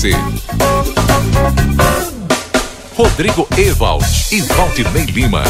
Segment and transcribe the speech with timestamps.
[0.00, 0.12] RCC.
[2.94, 5.42] Rodrigo Ewald e Valdinei Lima.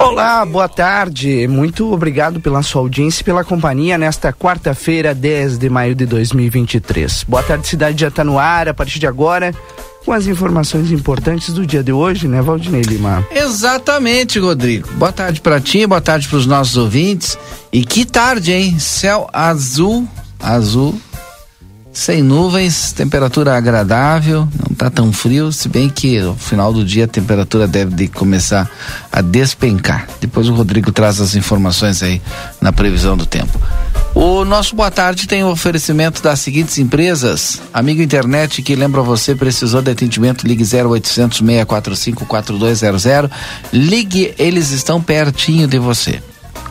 [0.00, 1.46] Olá, boa tarde.
[1.46, 7.24] Muito obrigado pela sua audiência e pela companhia nesta quarta-feira, 10 de maio de 2023.
[7.28, 9.54] Boa tarde, cidade já está no ar a partir de agora
[10.04, 13.26] com as informações importantes do dia de hoje, né, Valdinei Lima?
[13.30, 14.88] Exatamente, Rodrigo.
[14.94, 17.38] Boa tarde para ti, boa tarde para os nossos ouvintes.
[17.72, 18.78] E que tarde, hein?
[18.78, 20.08] Céu azul,
[20.40, 21.00] azul
[21.96, 27.06] sem nuvens, temperatura agradável, não está tão frio, se bem que no final do dia
[27.06, 28.70] a temperatura deve de começar
[29.10, 30.06] a despencar.
[30.20, 32.20] Depois o Rodrigo traz as informações aí
[32.60, 33.58] na previsão do tempo.
[34.14, 37.62] O nosso boa tarde tem o oferecimento das seguintes empresas.
[37.72, 43.04] Amigo internet que lembra você precisou de atendimento, ligue 0800 645 4200.
[43.72, 46.20] Ligue, eles estão pertinho de você.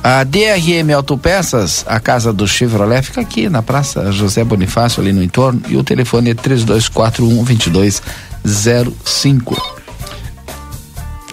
[0.08, 5.24] A DRM Autopeças, a casa do Chevrolet, fica aqui na Praça José Bonifácio, ali no
[5.24, 9.80] entorno, e o telefone é 3241 2205.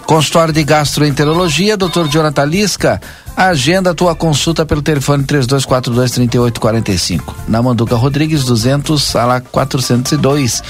[0.07, 2.07] Consultório de Gastroenterologia, Dr.
[2.09, 2.99] Jonathan Lisca.
[3.37, 7.35] Agenda a tua consulta pelo telefone 3242 3845.
[7.47, 10.63] Na Manduca Rodrigues 200, sala 402.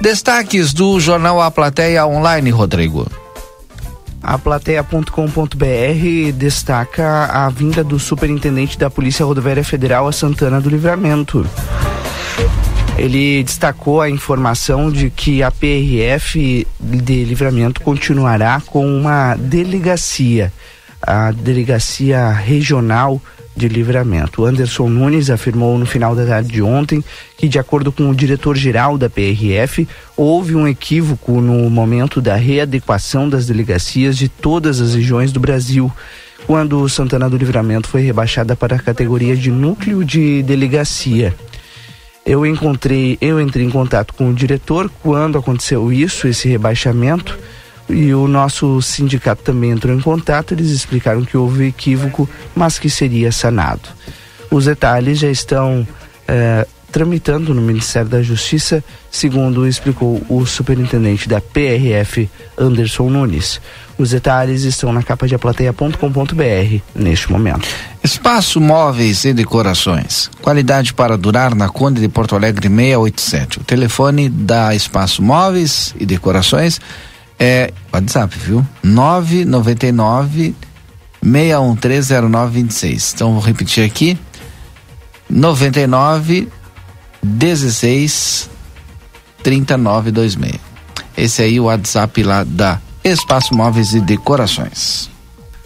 [0.00, 3.06] Destaques do jornal A Plateia Online, Rodrigo.
[4.24, 11.46] A plateia.com.br destaca a vinda do superintendente da Polícia Rodoviária Federal a Santana do Livramento.
[12.96, 20.50] Ele destacou a informação de que a PRF de Livramento continuará com uma delegacia,
[21.02, 23.20] a delegacia regional
[23.56, 24.44] de livramento.
[24.44, 27.02] Anderson Nunes afirmou no final da tarde de ontem
[27.36, 33.28] que, de acordo com o diretor-geral da PRF, houve um equívoco no momento da readequação
[33.28, 35.90] das delegacias de todas as regiões do Brasil,
[36.46, 41.34] quando Santana do Livramento foi rebaixada para a categoria de núcleo de delegacia.
[42.26, 47.38] Eu encontrei, eu entrei em contato com o diretor quando aconteceu isso, esse rebaixamento
[47.88, 50.52] e o nosso sindicato também entrou em contato.
[50.52, 53.88] Eles explicaram que houve equívoco, mas que seria sanado.
[54.50, 55.86] Os detalhes já estão
[56.26, 63.60] é, tramitando no Ministério da Justiça, segundo explicou o superintendente da PRF, Anderson Nunes.
[63.98, 67.66] Os detalhes estão na capa de aplateia.com.br neste momento.
[68.02, 70.30] Espaço Móveis e Decorações.
[70.40, 73.58] Qualidade para durar na Conde de Porto Alegre 687.
[73.58, 76.80] O telefone da Espaço Móveis e Decorações
[77.38, 78.66] é WhatsApp, viu?
[78.82, 80.54] 999
[81.24, 83.14] 6130926.
[83.14, 84.18] Então vou repetir aqui.
[85.28, 86.48] 99
[87.22, 88.50] 16
[89.42, 90.60] 3926.
[91.16, 95.10] Esse aí é o WhatsApp lá da Espaço Móveis e Decorações.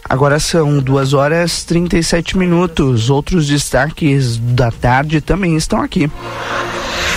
[0.08, 3.10] Agora são duas horas 37 minutos.
[3.10, 6.10] Outros destaques da tarde também estão aqui.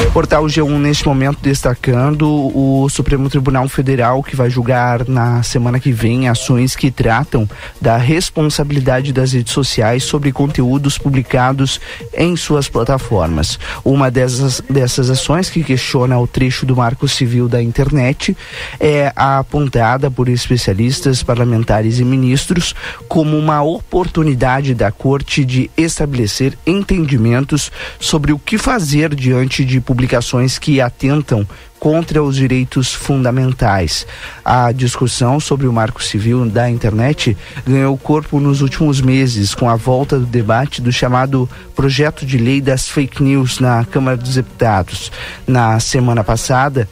[0.09, 5.91] Portal G1 neste momento destacando o Supremo Tribunal Federal que vai julgar na semana que
[5.93, 7.47] vem ações que tratam
[7.79, 11.79] da responsabilidade das redes sociais sobre conteúdos publicados
[12.13, 13.57] em suas plataformas.
[13.85, 18.35] Uma dessas, dessas ações que questiona o trecho do Marco Civil da internet
[18.81, 22.75] é apontada por especialistas, parlamentares e ministros
[23.07, 30.57] como uma oportunidade da Corte de estabelecer entendimentos sobre o que fazer diante de publicações
[30.57, 31.47] que atentam
[31.81, 34.05] contra os direitos fundamentais.
[34.45, 37.35] A discussão sobre o marco civil da internet
[37.65, 42.61] ganhou corpo nos últimos meses com a volta do debate do chamado projeto de lei
[42.61, 45.11] das fake news na Câmara dos Deputados.
[45.47, 46.87] Na semana passada,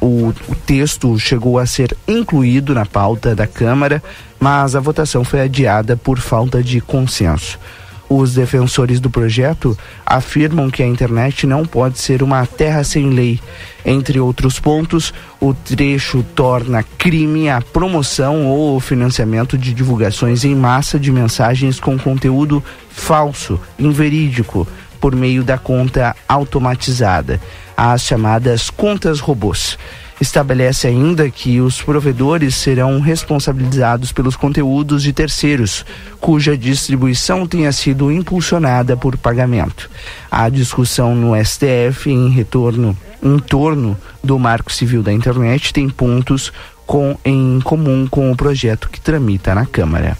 [0.00, 4.02] o, o, texto chegou a ser incluído na pauta da Câmara,
[4.42, 7.60] mas a votação foi adiada por falta de consenso.
[8.08, 13.38] Os defensores do projeto afirmam que a internet não pode ser uma terra sem lei.
[13.86, 20.98] Entre outros pontos, o trecho torna crime a promoção ou financiamento de divulgações em massa
[20.98, 22.60] de mensagens com conteúdo
[22.90, 24.66] falso, inverídico,
[25.00, 27.40] por meio da conta automatizada,
[27.76, 29.78] as chamadas contas robôs.
[30.22, 35.84] Estabelece ainda que os provedores serão responsabilizados pelos conteúdos de terceiros,
[36.20, 39.90] cuja distribuição tenha sido impulsionada por pagamento.
[40.30, 46.52] A discussão no STF em retorno em torno do Marco Civil da Internet tem pontos
[46.86, 50.16] com, em comum com o projeto que tramita na Câmara.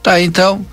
[0.00, 0.64] Tá, então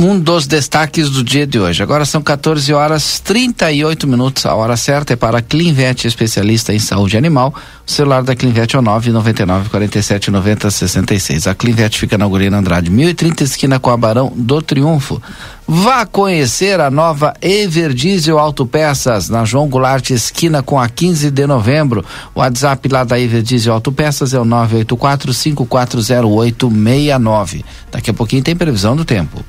[0.00, 1.82] um dos destaques do dia de hoje.
[1.82, 4.46] Agora são 14 horas 38 minutos.
[4.46, 7.52] A hora certa é para Clinvet, especialista em saúde animal.
[7.86, 11.46] O celular da Clinvet é o 999 47 90 66.
[11.46, 15.20] A Clinvet fica na Gurina Andrade, 1030 esquina com a Barão do Triunfo.
[15.68, 22.02] Vá conhecer a nova Everdiesel Autopeças na João Goulart esquina com a 15 de novembro.
[22.34, 27.66] O WhatsApp lá da Everdiesel Autopeças é o 984 540869.
[27.92, 29.44] Daqui a pouquinho tem previsão do tempo.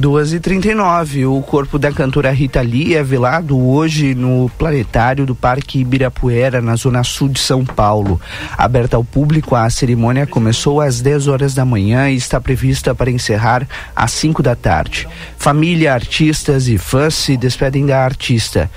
[0.00, 5.34] 2 e 39 O corpo da cantora Rita Lee é velado hoje no planetário do
[5.34, 8.18] Parque Ibirapuera, na zona sul de São Paulo.
[8.56, 13.10] Aberta ao público, a cerimônia começou às 10 horas da manhã e está prevista para
[13.10, 15.06] encerrar às 5 da tarde.
[15.36, 18.70] Família, artistas e fãs se despedem da artista.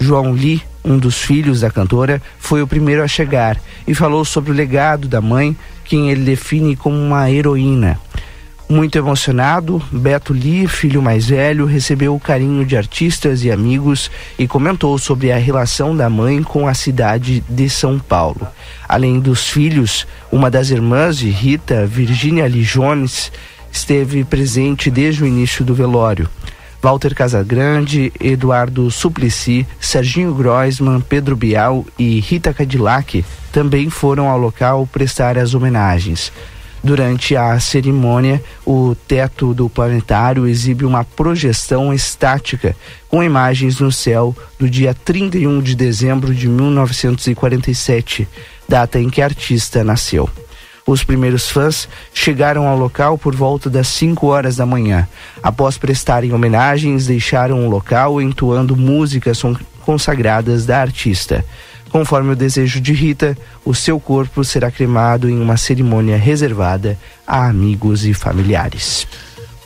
[0.00, 4.50] João Lee, um dos filhos da cantora, foi o primeiro a chegar e falou sobre
[4.50, 8.00] o legado da mãe, quem ele define como uma heroína.
[8.68, 14.48] Muito emocionado, Beto Lee, filho mais velho, recebeu o carinho de artistas e amigos e
[14.48, 18.48] comentou sobre a relação da mãe com a cidade de São Paulo.
[18.88, 23.30] Além dos filhos, uma das irmãs de Rita, Virginia Lee Jones,
[23.70, 26.28] esteve presente desde o início do velório.
[26.80, 34.86] Walter Casagrande, Eduardo Suplicy, Serginho Groisman, Pedro Bial e Rita Cadillac também foram ao local
[34.86, 36.32] prestar as homenagens.
[36.84, 42.76] Durante a cerimônia, o teto do planetário exibe uma projeção estática
[43.08, 48.28] com imagens no céu do dia 31 de dezembro de 1947,
[48.68, 50.28] data em que a artista nasceu.
[50.86, 55.08] Os primeiros fãs chegaram ao local por volta das 5 horas da manhã.
[55.42, 59.40] Após prestarem homenagens, deixaram o local entoando músicas
[59.86, 61.42] consagradas da artista.
[61.94, 67.46] Conforme o desejo de Rita, o seu corpo será cremado em uma cerimônia reservada a
[67.46, 69.06] amigos e familiares.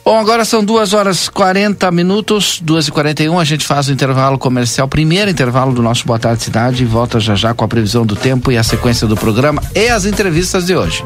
[0.05, 3.89] Bom, agora são duas horas 40 minutos, duas e quarenta e um, a gente faz
[3.89, 7.65] o intervalo comercial, primeiro intervalo do nosso Boa Tarde Cidade e volta já já com
[7.65, 11.03] a previsão do tempo e a sequência do programa e as entrevistas de hoje.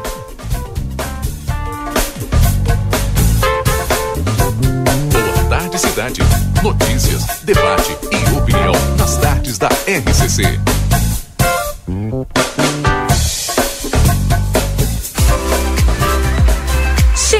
[5.09, 6.21] Boa Tarde Cidade.
[6.61, 10.82] Notícias, debate e opinião nas tardes da RCC.
[11.85, 13.02] Mm-hmm.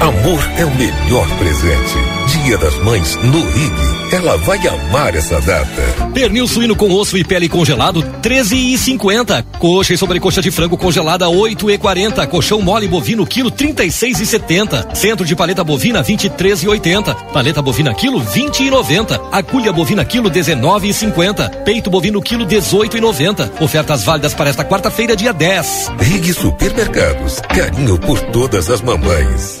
[0.00, 2.14] Amor é o melhor presente.
[2.42, 3.72] Dia das Mães no Rig.
[4.12, 6.10] Ela vai amar essa data.
[6.12, 9.44] Pernil suíno com osso e pele congelado, 13,50.
[9.58, 12.26] Coxa e sobrecoxa de frango congelada, 8,40.
[12.26, 14.94] Colchão mole bovino, quilo, 36,70.
[14.94, 17.14] Centro de paleta bovina, 23,80.
[17.32, 19.20] Paleta bovina, quilo, 20,90.
[19.32, 21.64] Agulha bovina, quilo, 19,50.
[21.64, 23.62] Peito bovino, quilo, 18,90.
[23.62, 25.92] Ofertas válidas para esta quarta-feira, dia 10.
[25.98, 27.40] Rig Supermercados.
[27.40, 29.60] Carinho por todas as mamães.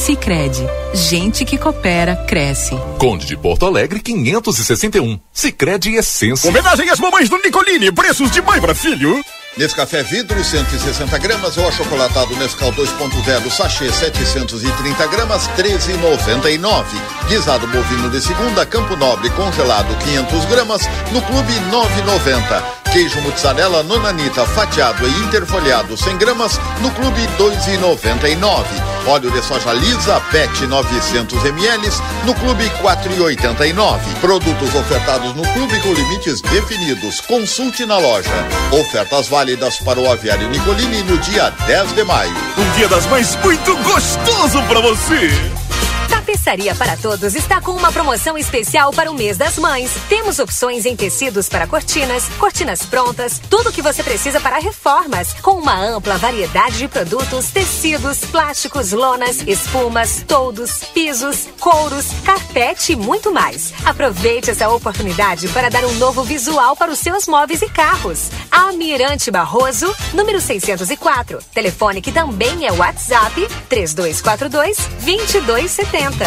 [0.00, 2.74] Sicredi, gente que coopera cresce.
[2.96, 5.20] Conde de Porto Alegre 561.
[5.30, 6.48] Sicredi Essência.
[6.48, 9.22] Homenagem às mamães do Nicolini, preços de mãe para filho.
[9.58, 16.84] Nesse café vidro 160 gramas ou achocolatado Nescau 2.0 sachê 730 gramas 13,99.
[17.28, 22.79] Guisado bovino de segunda Campo Nobre congelado 500 gramas no clube 9,90.
[22.92, 28.64] Queijo mozzarella nonanita fatiado e interfolhado 100 gramas no Clube 2,99.
[29.06, 31.88] Óleo de soja lisa PET 900 ml
[32.24, 34.00] no Clube 4,89.
[34.20, 37.20] Produtos ofertados no Clube com limites definidos.
[37.20, 38.28] Consulte na loja.
[38.72, 42.34] Ofertas válidas para o Aviário Nicolini no dia 10 de maio.
[42.58, 45.30] Um dia das mães muito gostoso para você.
[46.30, 49.90] Tapeçaria para Todos está com uma promoção especial para o mês das mães.
[50.08, 55.32] Temos opções em tecidos para cortinas, cortinas prontas, tudo o que você precisa para reformas,
[55.42, 62.96] com uma ampla variedade de produtos, tecidos, plásticos, lonas, espumas, toldos, pisos, couros, carpete e
[62.96, 63.72] muito mais.
[63.84, 68.30] Aproveite essa oportunidade para dar um novo visual para os seus móveis e carros.
[68.52, 71.40] Almirante Barroso, número 604.
[71.52, 76.19] Telefone que também é WhatsApp 3242 2270.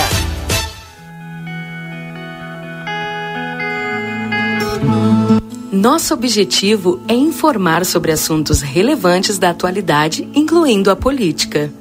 [5.71, 11.71] Nosso objetivo é informar sobre assuntos relevantes da atualidade, incluindo a política.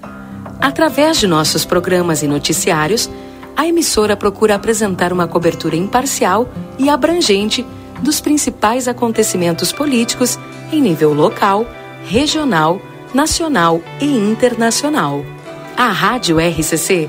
[0.61, 3.09] Através de nossos programas e noticiários,
[3.57, 7.65] a emissora procura apresentar uma cobertura imparcial e abrangente
[8.03, 10.39] dos principais acontecimentos políticos
[10.73, 11.67] em nível local,
[12.07, 12.81] regional,
[13.15, 15.25] nacional e internacional.
[15.77, 17.09] A Rádio RCC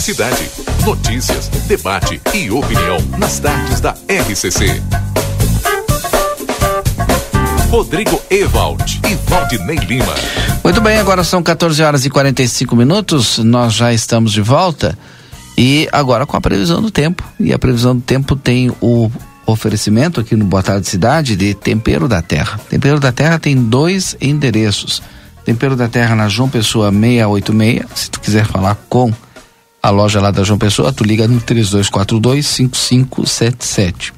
[0.00, 0.50] Cidade.
[0.84, 4.82] Notícias, debate e opinião nas tardes da RCC.
[7.70, 10.14] Rodrigo Ewald e Valdinei Lima.
[10.64, 13.38] Muito bem, agora são 14 horas e 45 minutos.
[13.38, 14.98] Nós já estamos de volta.
[15.56, 17.22] E agora com a previsão do tempo.
[17.38, 19.10] E a previsão do tempo tem o
[19.44, 22.60] oferecimento aqui no Boa Tarde Cidade de Tempero da Terra.
[22.70, 25.02] Tempero da Terra tem dois endereços.
[25.44, 27.86] Tempero da Terra na João Pessoa 686.
[27.94, 29.12] Se tu quiser falar com
[29.88, 34.12] a loja lá da João Pessoa, tu liga no 3242 5577.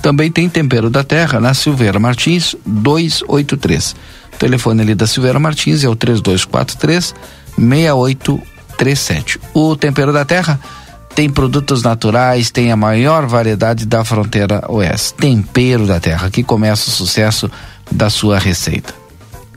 [0.00, 3.96] Também tem Tempero da Terra na Silveira Martins 283.
[4.32, 7.16] O telefone ali da Silveira Martins é o 3243
[7.58, 9.40] 6837.
[9.52, 10.60] O Tempero da Terra
[11.16, 15.14] tem produtos naturais, tem a maior variedade da fronteira oeste.
[15.14, 17.50] Tempero da Terra, que começa o sucesso
[17.90, 18.94] da sua receita.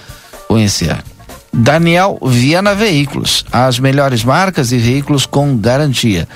[0.47, 0.97] conhecer.
[1.53, 6.29] Daniel Viana Veículos, as melhores marcas e veículos com garantia.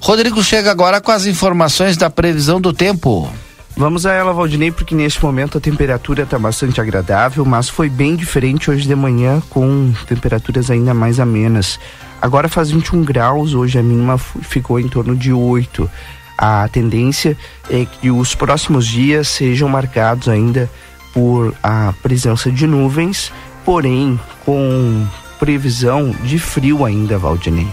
[0.00, 3.28] Rodrigo chega agora com as informações da previsão do tempo.
[3.76, 8.16] Vamos a ela, Valdinei, porque neste momento a temperatura está bastante agradável, mas foi bem
[8.16, 11.78] diferente hoje de manhã, com temperaturas ainda mais amenas.
[12.20, 15.90] Agora faz 21 graus, hoje a mínima ficou em torno de 8.
[16.36, 17.36] A tendência
[17.70, 20.70] é que os próximos dias sejam marcados ainda
[21.12, 23.32] por a presença de nuvens,
[23.64, 25.06] porém com
[25.38, 27.68] previsão de frio ainda, Valdinei.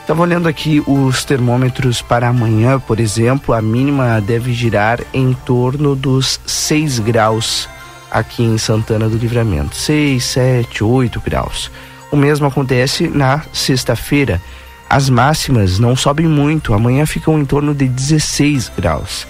[0.00, 5.94] Estava olhando aqui os termômetros para amanhã, por exemplo, a mínima deve girar em torno
[5.94, 7.68] dos 6 graus
[8.10, 9.76] aqui em Santana do Livramento.
[9.76, 11.70] 6, 7, 8 graus.
[12.10, 14.42] O mesmo acontece na sexta-feira.
[14.88, 19.28] As máximas não sobem muito, amanhã ficam em torno de 16 graus.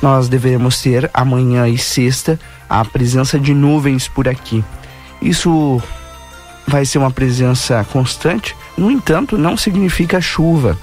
[0.00, 2.38] Nós devemos ter amanhã e sexta
[2.68, 4.64] a presença de nuvens por aqui.
[5.20, 5.82] Isso
[6.66, 10.78] vai ser uma presença constante, no entanto, não significa chuva.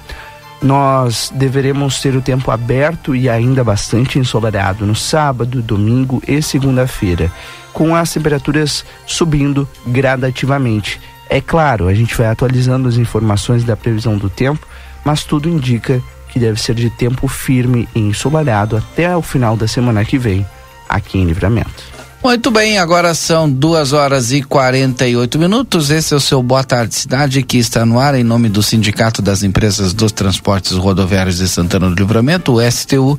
[0.60, 7.30] Nós deveremos ter o tempo aberto e ainda bastante ensolarado no sábado, domingo e segunda-feira,
[7.72, 11.00] com as temperaturas subindo gradativamente.
[11.28, 14.66] É claro, a gente vai atualizando as informações da previsão do tempo,
[15.04, 16.02] mas tudo indica
[16.36, 20.46] que deve ser de tempo firme e ensolarado até o final da semana que vem,
[20.86, 21.82] aqui em Livramento.
[22.22, 25.88] Muito bem, agora são duas horas e 48 minutos.
[25.88, 29.22] Esse é o seu Boa Tarde Cidade, que está no ar em nome do Sindicato
[29.22, 33.18] das Empresas dos Transportes Rodoviários de Santana do Livramento, o STU,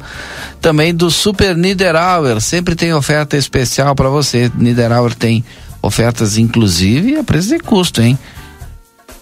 [0.61, 2.39] também do Super Niederauer.
[2.39, 4.51] Sempre tem oferta especial para você.
[4.53, 5.43] Niederauer tem
[5.81, 8.15] ofertas, inclusive, a preço de custo, hein?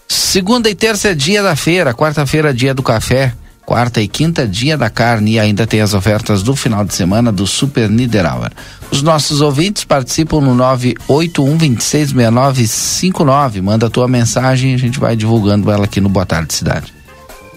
[0.06, 3.34] Segunda e terça é dia da feira, quarta-feira, dia do café.
[3.66, 7.32] Quarta e quinta, dia da carne e ainda tem as ofertas do final de semana
[7.32, 8.52] do Super Niederauer.
[8.92, 10.56] Os nossos ouvintes participam no
[11.10, 13.64] 981266959.
[13.64, 16.94] Manda a tua mensagem e a gente vai divulgando ela aqui no Boa Tarde Cidade.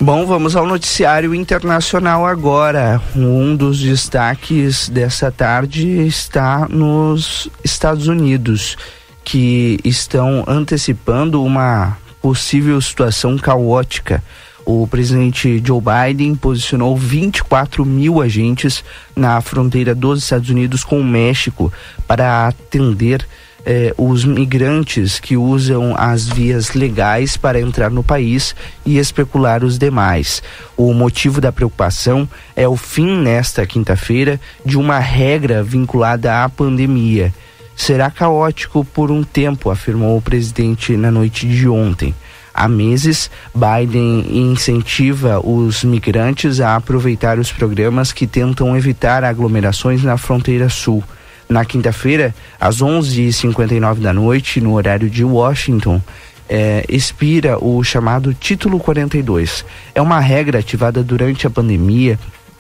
[0.00, 3.02] Bom, vamos ao noticiário internacional agora.
[3.14, 8.78] Um dos destaques dessa tarde está nos Estados Unidos,
[9.22, 14.22] que estão antecipando uma possível situação caótica
[14.70, 18.84] o presidente Joe Biden posicionou 24 mil agentes
[19.16, 21.72] na fronteira dos Estados Unidos com o México
[22.06, 23.26] para atender
[23.64, 29.78] eh, os migrantes que usam as vias legais para entrar no país e especular os
[29.78, 30.42] demais.
[30.76, 37.32] O motivo da preocupação é o fim, nesta quinta-feira, de uma regra vinculada à pandemia.
[37.74, 42.14] Será caótico por um tempo, afirmou o presidente na noite de ontem.
[42.60, 50.16] Há meses, Biden incentiva os migrantes a aproveitar os programas que tentam evitar aglomerações na
[50.16, 51.04] fronteira sul.
[51.48, 56.02] Na quinta-feira, às 11h59 da noite, no horário de Washington,
[56.48, 59.64] é, expira o chamado Título 42.
[59.94, 62.18] É uma regra ativada durante a pandemia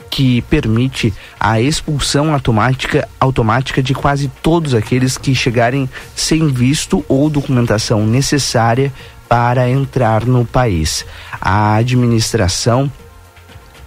[0.08, 7.28] que permite a expulsão automática, automática de quase todos aqueles que chegarem sem visto ou
[7.28, 8.92] documentação necessária
[9.28, 11.04] para entrar no país.
[11.40, 12.90] A administração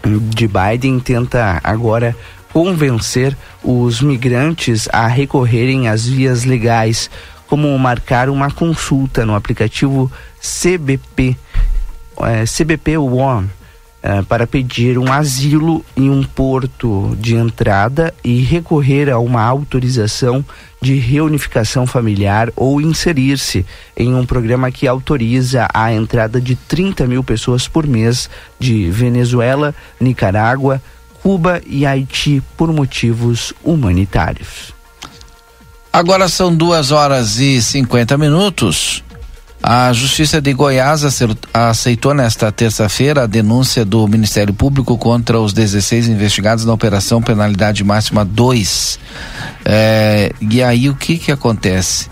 [0.03, 2.15] de Biden tenta agora
[2.53, 7.09] convencer os migrantes a recorrerem às vias legais,
[7.47, 11.37] como marcar uma consulta no aplicativo CBP,
[12.19, 13.49] é, CBP One
[14.03, 20.43] uh, para pedir um asilo em um porto de entrada e recorrer a uma autorização
[20.81, 27.23] de reunificação familiar ou inserir-se em um programa que autoriza a entrada de 30 mil
[27.23, 30.81] pessoas por mês de Venezuela, Nicarágua,
[31.21, 34.73] Cuba e Haiti por motivos humanitários.
[35.93, 39.03] Agora são duas horas e 50 minutos.
[39.63, 41.03] A Justiça de Goiás
[41.53, 47.83] aceitou nesta terça-feira a denúncia do Ministério Público contra os 16 investigados na Operação Penalidade
[47.83, 48.99] Máxima 2.
[49.63, 52.09] É, e aí o que que acontece?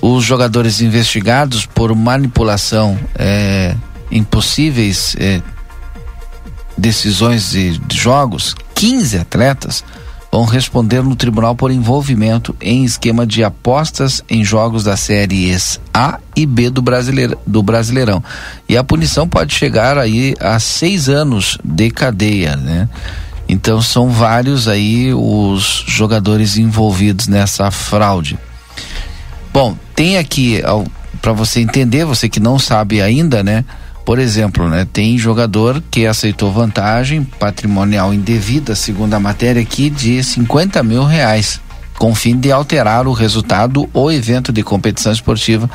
[0.00, 3.74] Os jogadores investigados por manipulação é,
[4.08, 5.42] impossíveis é,
[6.78, 9.82] decisões de, de jogos, 15 atletas,
[10.36, 16.18] vão responder no tribunal por envolvimento em esquema de apostas em jogos da séries A
[16.36, 18.22] e B do, brasileiro, do Brasileirão.
[18.68, 22.86] E a punição pode chegar aí a seis anos de cadeia, né?
[23.48, 28.38] Então são vários aí os jogadores envolvidos nessa fraude.
[29.54, 30.60] Bom, tem aqui
[31.22, 33.64] para você entender, você que não sabe ainda, né?
[34.06, 40.22] Por exemplo, né, tem jogador que aceitou vantagem patrimonial indevida, segundo a matéria aqui, de
[40.22, 41.60] 50 mil reais,
[41.98, 45.68] com fim de alterar o resultado ou evento de competição esportiva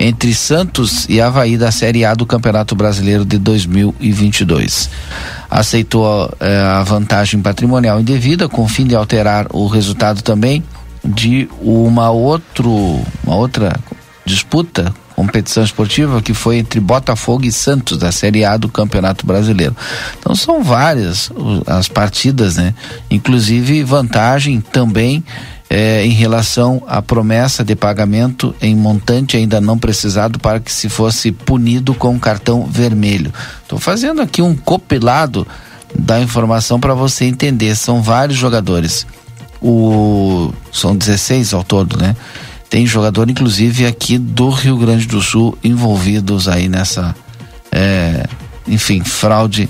[0.00, 4.90] entre Santos e Havaí da Série A do Campeonato Brasileiro de 2022.
[5.48, 10.64] Aceitou eh, a vantagem patrimonial indevida, com fim de alterar o resultado também
[11.04, 13.78] de uma, outro, uma outra
[14.24, 19.74] disputa competição esportiva que foi entre Botafogo e Santos da Série A do Campeonato Brasileiro.
[20.18, 21.32] Então são várias
[21.66, 22.74] as partidas, né?
[23.10, 25.24] Inclusive vantagem também
[25.70, 30.90] é, em relação à promessa de pagamento em montante ainda não precisado para que se
[30.90, 33.32] fosse punido com cartão vermelho.
[33.62, 35.46] Estou fazendo aqui um copilado
[35.98, 37.74] da informação para você entender.
[37.74, 39.06] São vários jogadores.
[39.62, 42.14] O são 16 ao todo, né?
[42.68, 47.14] Tem jogador, inclusive, aqui do Rio Grande do Sul envolvidos aí nessa,
[47.70, 48.26] é,
[48.66, 49.68] enfim, fraude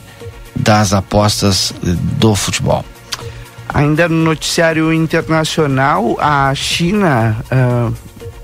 [0.55, 1.75] das apostas
[2.19, 2.85] do futebol.
[3.69, 7.93] Ainda no noticiário internacional, a China uh,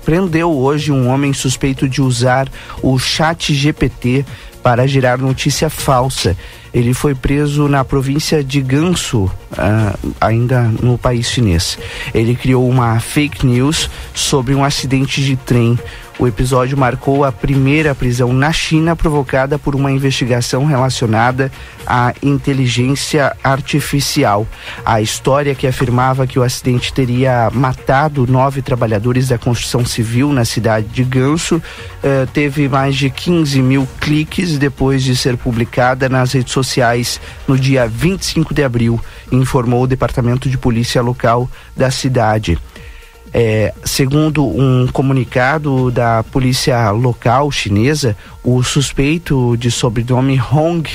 [0.05, 2.47] prendeu hoje um homem suspeito de usar
[2.81, 4.25] o chat GPT
[4.63, 6.35] para gerar notícia falsa.
[6.73, 11.77] Ele foi preso na província de Gansu, uh, ainda no país chinês.
[12.15, 15.77] Ele criou uma fake news sobre um acidente de trem.
[16.23, 21.51] O episódio marcou a primeira prisão na China provocada por uma investigação relacionada
[21.85, 24.47] à inteligência artificial.
[24.85, 30.45] A história que afirmava que o acidente teria matado nove trabalhadores da construção civil na
[30.45, 31.61] cidade de Ganso
[32.01, 37.59] eh, teve mais de 15 mil cliques depois de ser publicada nas redes sociais no
[37.59, 38.97] dia 25 de abril,
[39.29, 42.57] informou o Departamento de Polícia Local da cidade.
[43.33, 50.87] É, segundo um comunicado da polícia local chinesa, o suspeito de sobrenome Hong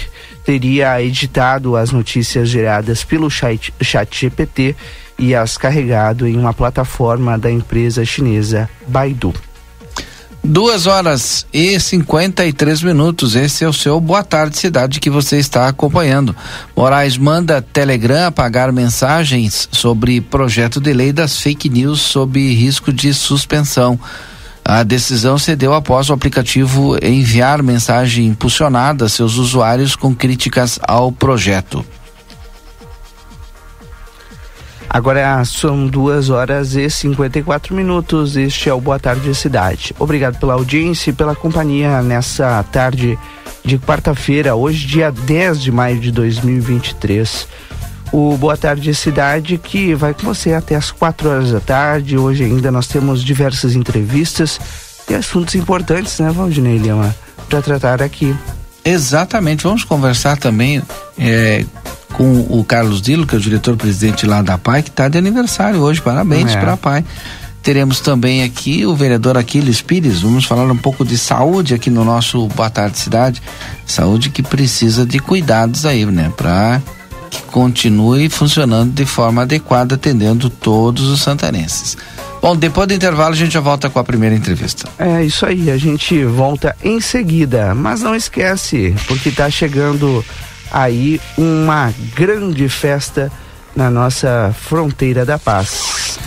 [0.45, 4.77] teria editado as notícias geradas pelo chat, chat GPT
[5.19, 9.35] e as carregado em uma plataforma da empresa chinesa Baidu.
[10.43, 13.35] Duas horas e 53 minutos.
[13.35, 16.35] Esse é o seu Boa Tarde Cidade que você está acompanhando.
[16.77, 23.13] Moraes manda Telegram apagar mensagens sobre projeto de lei das fake news sob risco de
[23.13, 23.99] suspensão.
[24.65, 30.79] A decisão se deu após o aplicativo enviar mensagem impulsionada a seus usuários com críticas
[30.83, 31.85] ao projeto.
[34.91, 38.37] Agora são duas horas e 54 minutos.
[38.37, 39.95] Este é o Boa Tarde Cidade.
[39.99, 43.19] Obrigado pela audiência e pela companhia nessa tarde
[43.65, 47.47] de quarta-feira, hoje, dia 10 de maio de 2023.
[48.11, 52.17] O Boa Tarde Cidade que vai com você até as 4 horas da tarde.
[52.17, 54.59] Hoje ainda nós temos diversas entrevistas
[55.09, 57.15] e assuntos importantes, né, Valdinei Lima,
[57.49, 58.35] para tratar aqui.
[58.83, 59.65] Exatamente.
[59.65, 60.83] Vamos conversar também
[61.19, 61.65] é,
[62.13, 65.81] com o Carlos Dilo, que é o diretor-presidente lá da PAI, que está de aniversário
[65.81, 66.01] hoje.
[66.01, 66.61] Parabéns é.
[66.61, 67.05] para a PAI.
[67.63, 70.23] Teremos também aqui o vereador Aquiles Pires.
[70.23, 73.43] Vamos falar um pouco de saúde aqui no nosso Boa Tarde Cidade.
[73.85, 76.33] Saúde que precisa de cuidados aí, né?
[76.37, 76.81] Para
[77.29, 81.97] que continue funcionando de forma adequada, atendendo todos os santarenses.
[82.41, 84.89] Bom, depois do intervalo a gente já volta com a primeira entrevista.
[84.99, 90.25] É isso aí, a gente volta em seguida, mas não esquece, porque está chegando
[90.71, 93.31] aí uma grande festa
[93.75, 96.19] na nossa fronteira da paz.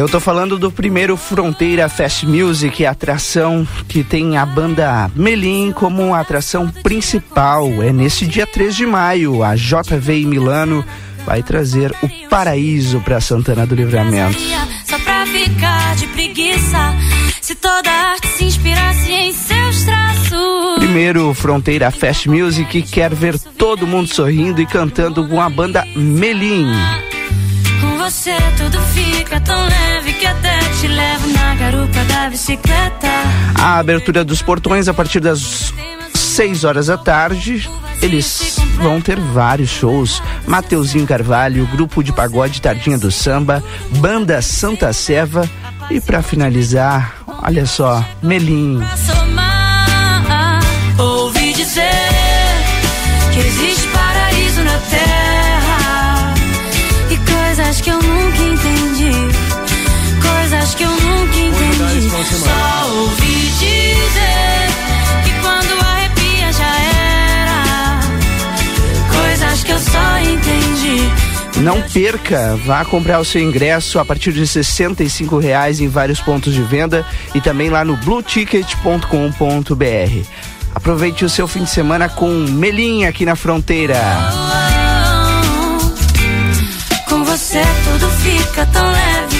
[0.00, 6.14] Eu tô falando do primeiro Fronteira Fest Music, atração que tem a banda Melim como
[6.14, 7.66] atração principal.
[7.82, 10.82] É nesse dia 3 de maio, a JV Milano
[11.26, 14.38] vai trazer o paraíso para Santana do Livramento.
[14.86, 16.78] Só pra ficar de preguiça,
[17.42, 20.78] se toda arte se inspirasse em seus traços.
[20.78, 26.72] Primeiro Fronteira Fest Music quer ver todo mundo sorrindo e cantando com a banda Melim
[28.10, 33.06] você tudo fica tão leve que até te levo na garupa da bicicleta.
[33.54, 35.72] A abertura dos portões a partir das
[36.12, 37.70] 6 horas da tarde.
[38.02, 40.20] Eles vão ter vários shows.
[40.44, 43.62] Mateuzinho Carvalho, grupo de pagode Tardinha do Samba,
[43.98, 45.48] banda Santa Seva
[45.88, 48.80] e para finalizar, olha só, Melim.
[62.34, 62.44] Entendi.
[62.44, 64.68] Só ouvi dizer
[65.24, 66.72] que quando arrepia já
[67.42, 68.00] era.
[69.12, 71.10] Coisas que eu só entendi.
[71.62, 74.46] Não perca, vá comprar o seu ingresso a partir de R$
[75.42, 80.24] reais em vários pontos de venda e também lá no blueticket.com.br.
[80.74, 83.98] Aproveite o seu fim de semana com Melinha aqui na fronteira
[87.30, 89.39] você tudo fica tão leve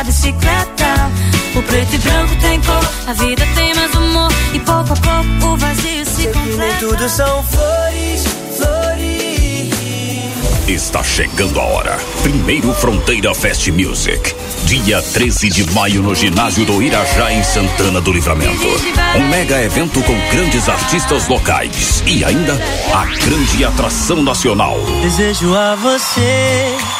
[0.00, 1.10] da bicicleta.
[1.54, 5.54] O preto e branco tem cor, a vida tem mais humor e pouco a pouco
[5.54, 6.76] o vazio se completa.
[6.78, 8.24] tudo são flores,
[8.56, 9.70] flores.
[10.68, 11.98] Está chegando a hora.
[12.22, 14.34] Primeiro Fronteira Fest Music.
[14.64, 18.68] Dia 13 de maio no ginásio do Irajá, em Santana do Livramento.
[19.16, 22.54] Um mega evento com grandes artistas locais e ainda
[22.94, 24.78] a grande atração nacional.
[25.02, 26.99] Desejo a você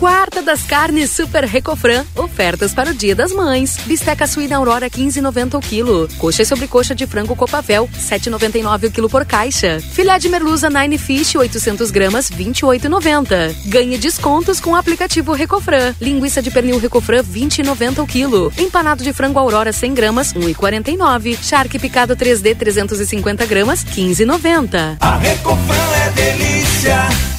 [0.00, 2.06] Quarta das carnes Super Recofran.
[2.16, 3.76] Ofertas para o Dia das Mães.
[3.84, 6.08] Bisteca suína Aurora 15,90 o quilo.
[6.16, 9.78] Coxa e sobrecoxa de frango Copavel 7,99 o quilo por caixa.
[9.92, 13.54] Filé de merluza Nine Fish 800 gramas 28,90.
[13.66, 15.94] Ganhe descontos com o aplicativo Recofran.
[16.00, 18.50] Linguiça de pernil Recofran 20,90 o quilo.
[18.56, 21.36] Empanado de frango Aurora 100 gramas 1,49.
[21.42, 24.96] Charque picado 3D 350 gramas 15,90.
[24.98, 27.30] A Recofran é delícia.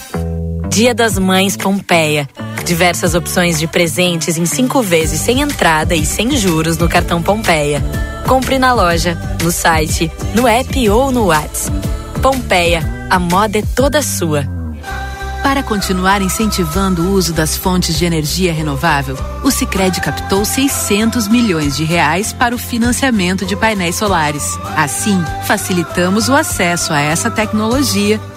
[0.72, 2.30] Dia das Mães Pompeia.
[2.66, 7.84] Diversas opções de presentes em cinco vezes sem entrada e sem juros no cartão Pompeia.
[8.26, 11.78] Compre na loja, no site, no app ou no WhatsApp.
[12.22, 14.48] Pompeia, a moda é toda sua.
[15.44, 21.76] Para continuar incentivando o uso das fontes de energia renovável, o Sicredi captou 600 milhões
[21.76, 24.58] de reais para o financiamento de painéis solares.
[24.78, 28.22] Assim, facilitamos o acesso a essa tecnologia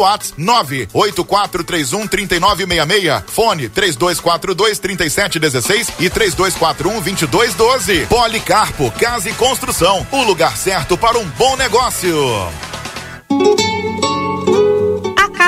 [0.00, 3.24] WhatsApp 98431 3966.
[3.28, 8.06] Fone 3242 3716 e 3241 2212.
[8.06, 10.06] Policarpo Casa e Construção.
[10.10, 12.16] O lugar certo para um bom negócio.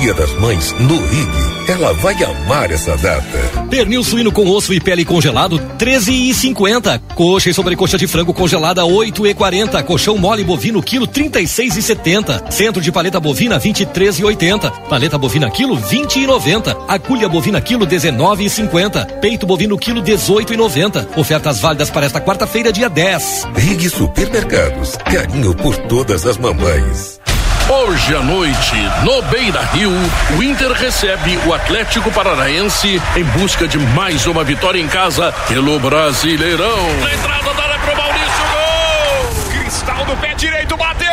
[0.00, 1.28] Dia das Mães no Rig.
[1.68, 3.66] Ela vai amar essa data.
[3.68, 6.98] Pernil suíno com osso e pele congelado, 13,50.
[7.14, 9.82] Coxa e sobrecoxa de frango congelada, 8,40.
[9.84, 12.50] Colchão mole bovino, quilo, 36,70.
[12.50, 14.70] Centro de paleta bovina, 23,80.
[14.88, 16.74] Paleta bovina, quilo, 20,90.
[16.88, 19.20] Agulha bovina, quilo, 19,50.
[19.20, 21.18] Peito bovino, quilo, 18,90.
[21.18, 23.48] Ofertas válidas para esta quarta-feira, dia 10.
[23.54, 24.96] Rig Supermercados.
[24.96, 27.19] Carinho por todas as mamães.
[27.72, 29.92] Hoje à noite, no Beira Rio,
[30.36, 35.78] o Inter recebe o Atlético Paranaense em busca de mais uma vitória em casa pelo
[35.78, 36.98] Brasileirão.
[37.00, 39.52] Na entrada da área pro Maurício, gol!
[39.52, 41.08] Cristal do pé direito, bateu!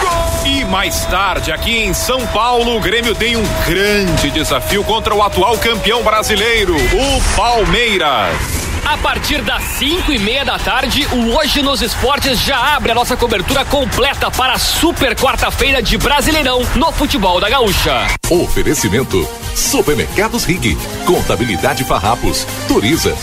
[0.00, 0.46] Gol!
[0.46, 5.20] E mais tarde, aqui em São Paulo, o Grêmio tem um grande desafio contra o
[5.20, 8.57] atual campeão brasileiro, o Palmeiras.
[8.88, 12.94] A partir das 5 e meia da tarde, o Hoje nos Esportes já abre a
[12.94, 18.06] nossa cobertura completa para a super quarta-feira de Brasileirão no futebol da Gaúcha.
[18.30, 20.74] Oferecimento: Supermercados Rig,
[21.04, 23.14] Contabilidade Farrapos, Turiza.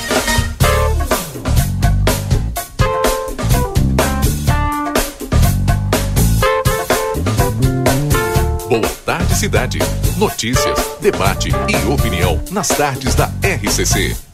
[8.69, 9.79] Boa tarde, cidade.
[10.15, 14.24] Notícias, debate e opinião nas tardes da RCC.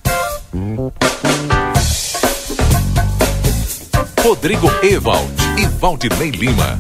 [4.21, 6.77] Rodrigo Ewald e Valdinei Lima.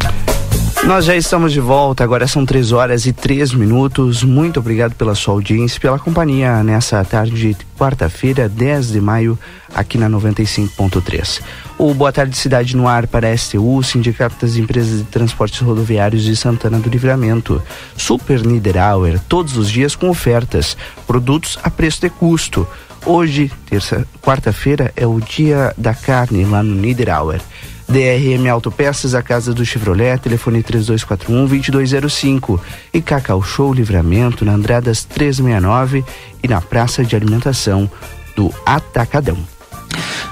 [0.83, 4.23] Nós já estamos de volta, agora são três horas e três minutos.
[4.23, 9.39] Muito obrigado pela sua audiência, pela companhia nessa tarde de quarta-feira, 10 de maio,
[9.73, 11.41] aqui na 95.3.
[11.77, 16.23] O Boa Tarde Cidade no Ar para a STU, Sindicato das Empresas de Transportes Rodoviários
[16.23, 17.61] de Santana do Livramento.
[17.95, 20.75] Super Niederauer, todos os dias com ofertas,
[21.07, 22.67] produtos a preço de custo.
[23.05, 27.41] Hoje, terça, quarta-feira, é o dia da carne lá no Niederauer.
[27.89, 32.59] DRM Autopeças, a casa do Chevrolet, telefone 3241-2205.
[32.93, 36.05] E Cacau Show Livramento, na Andradas 369
[36.41, 37.89] e na Praça de Alimentação
[38.35, 39.37] do Atacadão.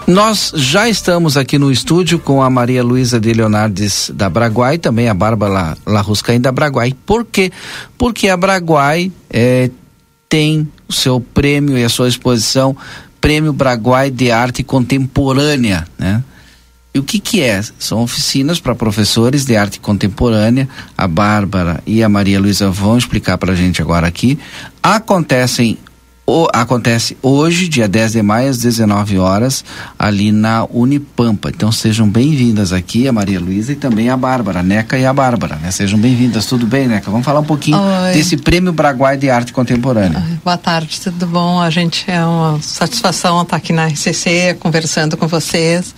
[0.07, 5.09] Nós já estamos aqui no estúdio com a Maria Luísa de Leonardes da Braguai, também
[5.09, 6.95] a Bárbara Larruscaim da Braguai.
[7.05, 7.51] Por quê?
[7.97, 9.69] Porque a Braguai é,
[10.27, 12.75] tem o seu prêmio e a sua exposição,
[13.21, 16.23] Prêmio Braguai de Arte Contemporânea, né?
[16.93, 17.61] E o que que é?
[17.77, 20.67] São oficinas para professores de arte contemporânea.
[20.97, 24.39] A Bárbara e a Maria Luísa vão explicar para a gente agora aqui.
[24.81, 25.77] Acontecem
[26.29, 29.65] o, acontece hoje, dia 10 de maio, às 19 horas,
[29.97, 31.49] ali na Unipampa.
[31.49, 35.11] Então sejam bem-vindas aqui, a Maria Luísa e também a Bárbara, a Neca e a
[35.11, 35.71] Bárbara, né?
[35.71, 37.09] Sejam bem-vindas, tudo bem, Neca?
[37.09, 38.13] Vamos falar um pouquinho Oi.
[38.13, 40.23] desse Prêmio Braguai de Arte Contemporânea.
[40.43, 41.59] Boa tarde, tudo bom?
[41.59, 45.95] A gente é uma satisfação estar aqui na RCC conversando com vocês.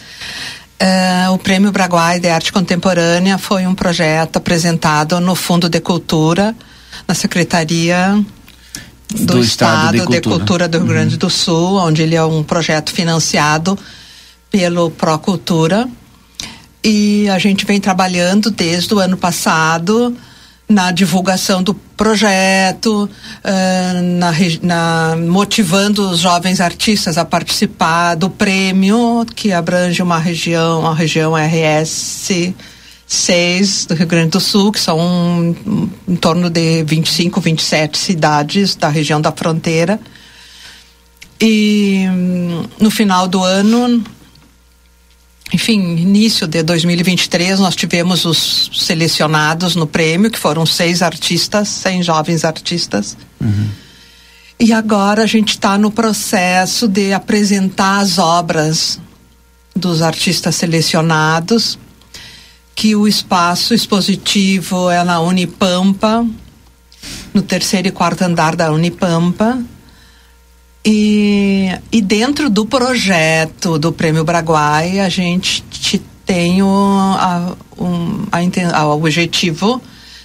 [0.82, 6.56] Uh, o Prêmio Braguai de Arte Contemporânea foi um projeto apresentado no Fundo de Cultura,
[7.08, 8.18] na Secretaria
[9.16, 10.36] do, do Estado, Estado, de, Cultura.
[10.38, 11.20] Cultura do Rio Grande uhum.
[11.20, 13.78] do Sul, onde ele é um projeto financiado
[14.50, 15.88] pelo Procultura.
[16.84, 20.16] E a gente vem trabalhando desde o ano passado
[20.68, 29.26] na divulgação do projeto, uh, na, na, motivando os jovens artistas a participar do prêmio
[29.36, 32.54] que abrange uma região, a região RS
[33.14, 38.74] 6 do Rio Grande do Sul, que são um, em torno de 25, 27 cidades
[38.74, 40.00] da região da fronteira.
[41.38, 42.06] E
[42.80, 44.02] no final do ano
[45.54, 52.06] enfim, início de 2023, nós tivemos os selecionados no prêmio, que foram seis artistas, seis
[52.06, 53.18] jovens artistas.
[53.42, 53.68] Uhum.
[54.58, 59.02] E agora a gente está no processo de apresentar as obras
[59.76, 61.78] dos artistas selecionados,
[62.76, 66.26] que o espaço expositivo é na Unipampa,
[67.34, 69.62] no terceiro e quarto andar da Unipampa.
[70.84, 75.64] E, e dentro do projeto do Prêmio Braguai, a gente
[76.26, 79.82] tem o, a, um, a, o objetivo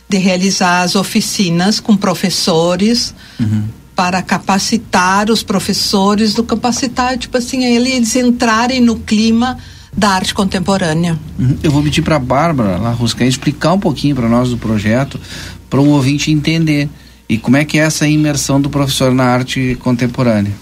[0.09, 3.65] de realizar as oficinas com professores uhum.
[3.95, 9.59] para capacitar os professores do capacitar, tipo assim, eles entrarem no clima
[9.97, 11.19] da arte contemporânea.
[11.39, 11.57] Uhum.
[11.63, 15.19] Eu vou pedir para a Bárbara Larrusca explicar um pouquinho para nós do projeto,
[15.71, 16.89] para o ouvinte entender.
[17.29, 20.53] E como é que é essa imersão do professor na arte contemporânea?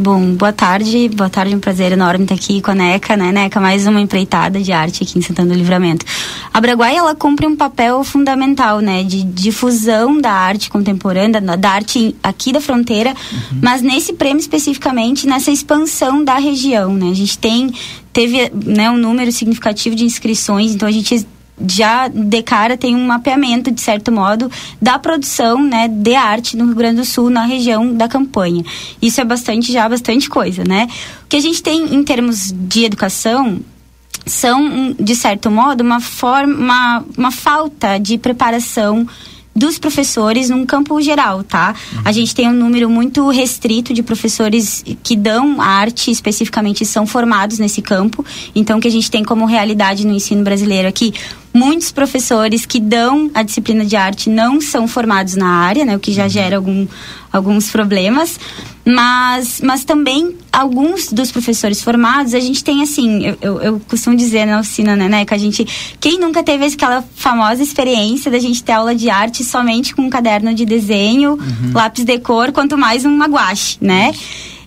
[0.00, 3.60] Bom, boa tarde, boa tarde, um prazer enorme estar aqui com a NECA, né, NECA,
[3.60, 6.06] mais uma empreitada de arte aqui em Santana do Livramento.
[6.54, 11.70] A Braguai, ela cumpre um papel fundamental, né, de difusão da arte contemporânea, da, da
[11.72, 13.58] arte aqui da fronteira, uhum.
[13.60, 17.70] mas nesse prêmio especificamente, nessa expansão da região, né, a gente tem,
[18.12, 21.26] teve, né, um número significativo de inscrições, então a gente
[21.68, 26.66] já de cara tem um mapeamento, de certo modo, da produção né, de arte no
[26.66, 28.64] Rio Grande do Sul, na região da campanha.
[29.00, 30.88] Isso é bastante, já bastante coisa, né?
[31.24, 33.60] O que a gente tem em termos de educação
[34.26, 39.06] são, de certo modo, uma, forma, uma, uma falta de preparação
[39.60, 41.74] dos professores num campo geral, tá?
[41.92, 42.00] Uhum.
[42.06, 47.58] A gente tem um número muito restrito de professores que dão arte, especificamente são formados
[47.58, 48.24] nesse campo.
[48.54, 51.12] Então, o que a gente tem como realidade no ensino brasileiro aqui,
[51.52, 55.96] muitos professores que dão a disciplina de arte não são formados na área, né?
[55.96, 56.28] O que já uhum.
[56.28, 56.86] gera algum,
[57.32, 58.38] alguns problemas.
[58.84, 64.16] Mas, mas também alguns dos professores formados, a gente tem assim, eu, eu, eu costumo
[64.16, 65.66] dizer na oficina, né, né, que a gente,
[66.00, 70.10] quem nunca teve aquela famosa experiência da gente ter aula de arte somente com um
[70.10, 71.72] caderno de desenho, uhum.
[71.74, 74.12] lápis de cor, quanto mais um guache, né?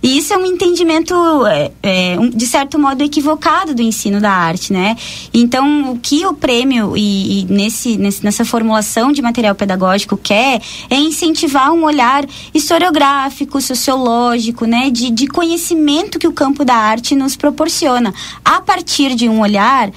[0.03, 1.15] E isso é um entendimento,
[1.47, 4.97] é, é, um, de certo modo, equivocado do ensino da arte, né?
[5.33, 10.61] Então, o que o prêmio e, e nesse, nesse, nessa formulação de material pedagógico quer
[10.89, 14.89] é incentivar um olhar historiográfico, sociológico, né?
[14.89, 18.13] De, de conhecimento que o campo da arte nos proporciona.
[18.43, 19.89] A partir de um olhar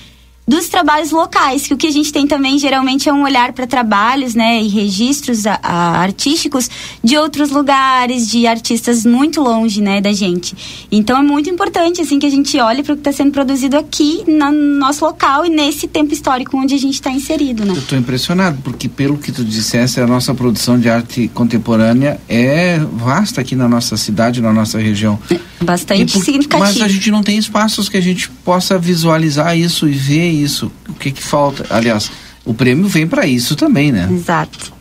[0.46, 3.66] dos trabalhos locais, que o que a gente tem também geralmente é um olhar para
[3.66, 6.70] trabalhos, né, e registros a, a, artísticos
[7.02, 10.86] de outros lugares, de artistas muito longe, né, da gente.
[10.90, 13.76] Então é muito importante assim que a gente olhe para o que está sendo produzido
[13.76, 17.72] aqui no nosso local e nesse tempo histórico onde a gente está inserido, né?
[17.72, 22.78] Eu estou impressionado porque pelo que tu disseste, a nossa produção de arte contemporânea é
[22.78, 25.18] vasta aqui na nossa cidade, na nossa região.
[25.60, 26.68] Bastante por, significativo.
[26.68, 30.70] Mas a gente não tem espaços que a gente possa visualizar isso e ver isso.
[30.88, 31.66] O que que falta?
[31.70, 32.10] Aliás,
[32.44, 34.08] o prêmio vem para isso também, né?
[34.10, 34.75] Exato.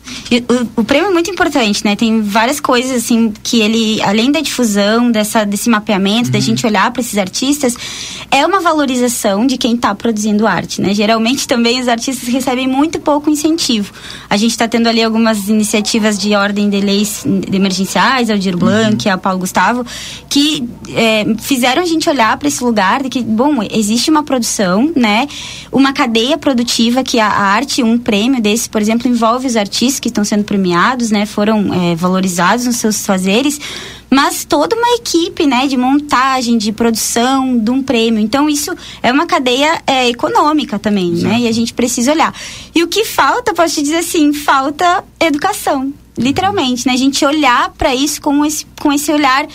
[0.76, 1.96] O, o, prêmio é muito importante, né?
[1.96, 6.32] Tem várias coisas assim que ele, além da difusão, dessa, desse mapeamento, uhum.
[6.32, 7.76] da gente olhar para esses artistas,
[8.30, 10.94] é uma valorização de quem está produzindo arte, né?
[10.94, 13.94] Geralmente também os artistas recebem muito pouco incentivo.
[14.30, 19.14] A gente está tendo ali algumas iniciativas de ordem de leis emergenciais, Aldir Blanc, uhum.
[19.14, 19.86] a Paulo Gustavo,
[20.30, 24.92] que é, fizeram a gente olhar para esse lugar de que, bom, existe uma produção,
[24.96, 25.28] né?
[25.72, 29.95] Uma cadeia produtiva que a, a arte, um prêmio desse, por exemplo, envolve os artistas
[30.00, 33.60] que estão sendo premiados, né, foram é, valorizados nos seus fazeres,
[34.10, 38.20] mas toda uma equipe, né, de montagem, de produção de um prêmio.
[38.20, 41.34] Então isso é uma cadeia é, econômica também, né, Exato.
[41.34, 42.34] né, e a gente precisa olhar.
[42.74, 47.72] E o que falta, posso te dizer assim, falta educação, literalmente, né, a gente olhar
[47.78, 49.48] para isso com esse, com esse olhar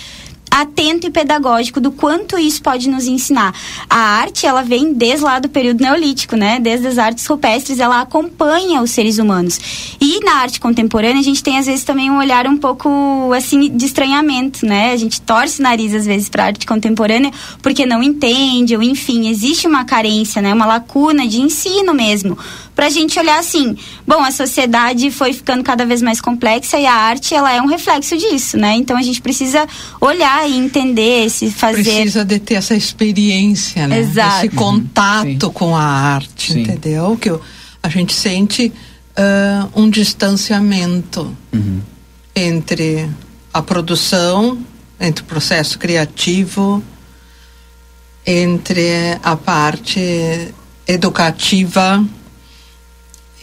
[0.51, 3.55] atento e pedagógico do quanto isso pode nos ensinar.
[3.89, 6.59] A arte, ela vem desde lá do período neolítico, né?
[6.59, 9.61] Desde as artes rupestres, ela acompanha os seres humanos.
[10.01, 13.71] E na arte contemporânea, a gente tem às vezes também um olhar um pouco assim
[13.75, 14.93] de estranhamento, né?
[14.93, 17.31] A gente torce o nariz às vezes para arte contemporânea
[17.63, 20.53] porque não entende, ou enfim, existe uma carência, né?
[20.53, 22.37] Uma lacuna de ensino mesmo
[22.81, 23.77] para a gente olhar assim,
[24.07, 27.67] bom, a sociedade foi ficando cada vez mais complexa e a arte ela é um
[27.67, 28.75] reflexo disso, né?
[28.75, 29.69] Então a gente precisa
[30.01, 33.99] olhar e entender, se fazer precisa de ter essa experiência, né?
[33.99, 34.47] Exato.
[34.47, 35.53] Esse contato uhum.
[35.53, 36.63] com a arte, Sim.
[36.63, 37.19] entendeu?
[37.21, 37.29] Que
[37.83, 41.83] a gente sente uh, um distanciamento uhum.
[42.35, 43.11] entre
[43.53, 44.57] a produção,
[44.99, 46.83] entre o processo criativo,
[48.25, 50.01] entre a parte
[50.89, 52.03] educativa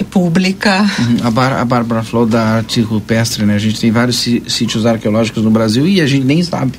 [0.03, 0.81] pública.
[0.99, 1.17] Uhum.
[1.23, 3.55] A, Bar a Bárbara falou da arte rupestre, né?
[3.55, 6.73] A gente tem vários sítios arqueológicos no Brasil e a gente nem sabe.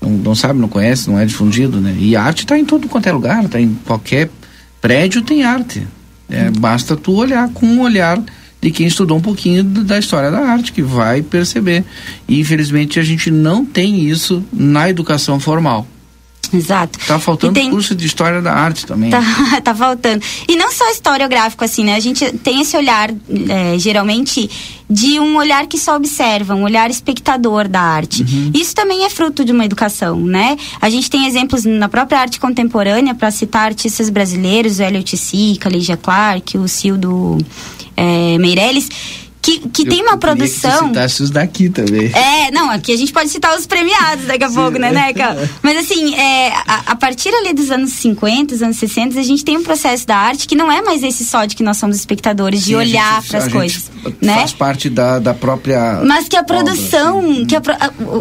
[0.00, 1.94] Não, não sabe, não conhece, não é difundido, né?
[1.98, 4.30] E a arte está em todo quanto é lugar, está em qualquer
[4.80, 5.86] prédio tem arte.
[6.28, 6.52] É, uhum.
[6.52, 8.22] Basta tu olhar com um olhar
[8.60, 11.84] de quem estudou um pouquinho da história da arte, que vai perceber.
[12.28, 15.86] E infelizmente a gente não tem isso na educação formal.
[16.52, 16.98] Exato.
[17.06, 17.70] Tá faltando tem...
[17.70, 19.10] curso de história da arte também.
[19.10, 19.22] Tá,
[19.62, 20.22] tá faltando.
[20.48, 21.94] E não só historiográfico, assim, né?
[21.94, 23.10] A gente tem esse olhar,
[23.48, 24.48] é, geralmente,
[24.88, 28.22] de um olhar que só observa, um olhar espectador da arte.
[28.22, 28.52] Uhum.
[28.54, 30.56] Isso também é fruto de uma educação, né?
[30.80, 35.68] A gente tem exemplos na própria arte contemporânea, para citar artistas brasileiros, o Elliot Sica,
[35.68, 37.38] Lígia Clark, o Cildo
[37.96, 38.88] é, Meirelles
[39.46, 40.92] que, que tem uma produção.
[40.92, 42.10] Que os daqui também.
[42.12, 44.54] É, não, aqui a gente pode citar os premiados daqui a Sim.
[44.56, 45.36] pouco, né, Neca?
[45.62, 49.44] Mas assim, é, a, a, partir ali dos anos 50, dos anos 60, a gente
[49.44, 51.96] tem um processo da arte que não é mais esse só de que nós somos
[51.96, 53.88] espectadores, Sim, de olhar para as coisas.
[54.20, 54.34] né?
[54.40, 56.00] Faz parte da, da própria.
[56.04, 57.46] Mas que a produção, obra, assim.
[57.46, 57.60] que a,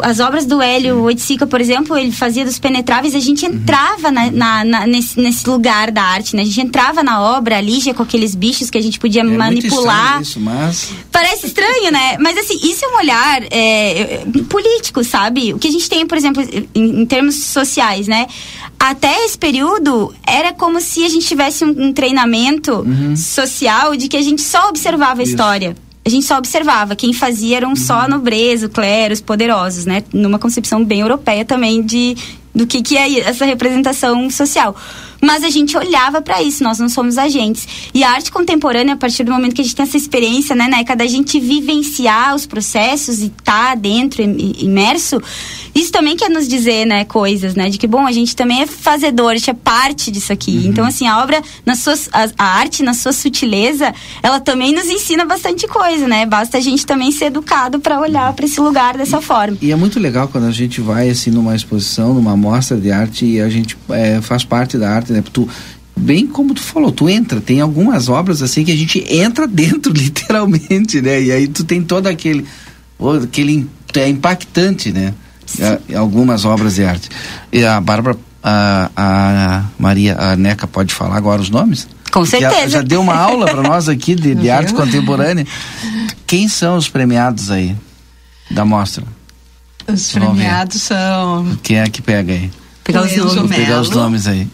[0.03, 3.53] as obras do Hélio Oiticica, por exemplo, ele fazia dos penetráveis, a gente uhum.
[3.53, 4.13] entrava uhum.
[4.13, 6.43] na, na, na, nesse, nesse lugar da arte, né?
[6.43, 9.23] A gente entrava na obra, a Lígia com aqueles bichos que a gente podia é
[9.23, 10.21] manipular.
[10.21, 12.17] Isso, mas Parece estranho, né?
[12.19, 15.53] Mas assim, isso é um olhar é, político, sabe?
[15.53, 16.43] O que a gente tem, por exemplo,
[16.75, 18.27] em, em, termos sociais, né?
[18.77, 23.15] Até esse período, era como se a gente tivesse um, um treinamento uhum.
[23.15, 25.31] social de que a gente só observava isso.
[25.31, 26.95] a história a gente só observava.
[26.95, 28.09] Quem fazia eram só uhum.
[28.09, 30.03] nobreza, clérigos, poderosos, né?
[30.13, 32.15] Numa concepção bem europeia também de
[32.53, 34.75] do que, que é essa representação social.
[35.21, 37.67] Mas a gente olhava para isso, nós não somos agentes.
[37.93, 40.67] E a arte contemporânea, a partir do momento que a gente tem essa experiência, né,
[40.67, 45.21] Neca, da gente vivenciar os processos e estar tá dentro, imerso,
[45.73, 48.67] isso também quer nos dizer, né, coisas, né, de que, bom, a gente também é
[48.67, 50.57] fazedor, a gente é parte disso aqui.
[50.57, 50.65] Uhum.
[50.67, 53.93] Então, assim, a obra, na sua, a, a, arte, na sua sutileza,
[54.23, 56.25] ela também nos ensina bastante coisa, né?
[56.25, 59.57] Basta a gente também ser educado para olhar para esse lugar dessa e, forma.
[59.61, 63.25] E é muito legal quando a gente vai, assim, numa exposição, numa mostra de arte
[63.25, 65.23] e a gente é, faz parte da arte, né?
[65.31, 65.47] Tu,
[65.95, 69.91] bem como tu falou, tu entra, tem algumas obras assim que a gente entra dentro,
[69.93, 71.21] literalmente, né?
[71.21, 72.45] E aí tu tem todo aquele,
[73.23, 75.13] aquele é impactante, né?
[75.59, 77.09] É, algumas obras de arte.
[77.51, 81.87] E a Bárbara, a, a Maria, a Neca pode falar agora os nomes?
[82.11, 82.61] Com certeza.
[82.61, 85.45] Já, já deu uma aula para nós aqui de, de arte contemporânea.
[86.25, 87.75] Quem são os premiados aí
[88.49, 89.03] da mostra?
[89.87, 91.57] Os premiados são.
[91.61, 92.51] Quem é que pega aí?
[92.83, 93.55] Pegar os nomes.
[93.55, 94.47] Pegar os nomes aí.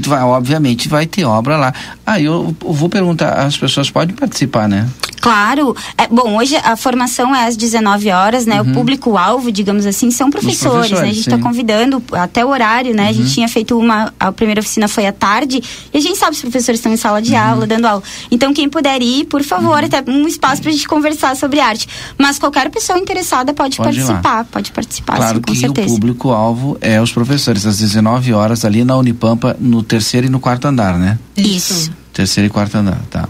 [0.00, 1.74] Que vai, obviamente vai ter obra lá.
[2.06, 4.88] Ah, eu, eu vou perguntar, as pessoas podem participar, né?
[5.22, 5.76] Claro.
[5.96, 8.60] É, bom, hoje a formação é às 19 horas, né?
[8.60, 8.70] Uhum.
[8.70, 11.10] O público-alvo, digamos assim, são professores, professores né?
[11.10, 13.04] A gente está convidando até o horário, né?
[13.04, 13.08] Uhum.
[13.08, 13.34] A gente uhum.
[13.34, 14.12] tinha feito uma.
[14.18, 15.62] A primeira oficina foi à tarde
[15.94, 17.40] e a gente sabe se os professores estão em sala de uhum.
[17.40, 18.02] aula, dando aula.
[18.32, 19.86] Então, quem puder ir, por favor, uhum.
[19.86, 21.88] até um espaço para a gente conversar sobre arte.
[22.18, 25.86] Mas qualquer pessoa interessada pode, pode participar, pode participar, claro sim, com que certeza.
[25.86, 30.40] O público-alvo é os professores, às 19 horas, ali na Unipampa, no terceiro e no
[30.40, 31.16] quarto andar, né?
[31.36, 31.92] Isso.
[32.12, 33.28] Terceiro e quarto andar, tá.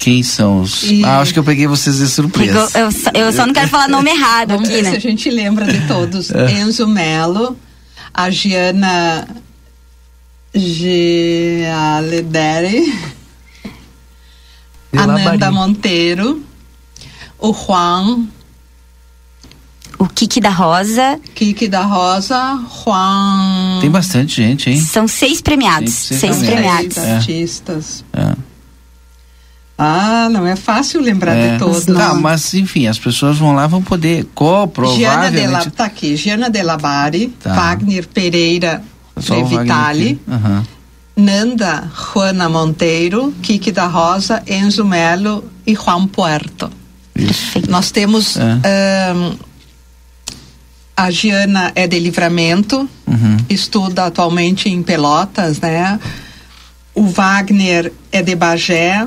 [0.00, 0.82] Quem são os.
[0.84, 1.04] E...
[1.04, 2.70] Ah, acho que eu peguei vocês de surpresa.
[2.74, 4.92] Eu, eu, eu, só não quero falar nome errado Vamos aqui, ver né?
[4.92, 6.30] Se a gente lembra de todos.
[6.40, 6.52] É.
[6.52, 7.54] Enzo Melo,
[8.14, 9.28] a Giana
[10.54, 11.70] Gialederi,
[14.96, 16.42] Ananda Monteiro,
[17.38, 18.26] o Juan.
[19.98, 21.20] O Kiki da Rosa.
[21.34, 23.80] Kiki da Rosa, Juan.
[23.82, 24.80] Tem bastante gente, hein?
[24.80, 25.92] São seis premiados.
[25.92, 26.94] Seis, seis premiados.
[26.94, 28.02] Seis artistas.
[28.14, 28.49] É.
[29.82, 31.52] Ah, não é fácil lembrar é.
[31.52, 31.86] de todos.
[31.86, 34.98] Tá, mas enfim, as pessoas vão lá, vão poder provavelmente...
[34.98, 37.54] Giana de la, tá aqui, Giana de Labari, tá.
[37.54, 38.82] Wagner Pereira
[39.16, 40.62] Vitali, uhum.
[41.16, 46.70] Nanda Juana Monteiro, Kiki da Rosa, Enzo Melo e Juan Puerto.
[47.16, 47.62] Isso.
[47.66, 49.14] Nós temos é.
[49.14, 49.34] um,
[50.94, 53.36] a Giana é de Livramento, uhum.
[53.48, 55.98] estuda atualmente em Pelotas, né?
[56.94, 59.06] O Wagner é de Bagé,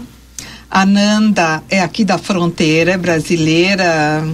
[0.76, 4.26] a Nanda é aqui da fronteira, é brasileira.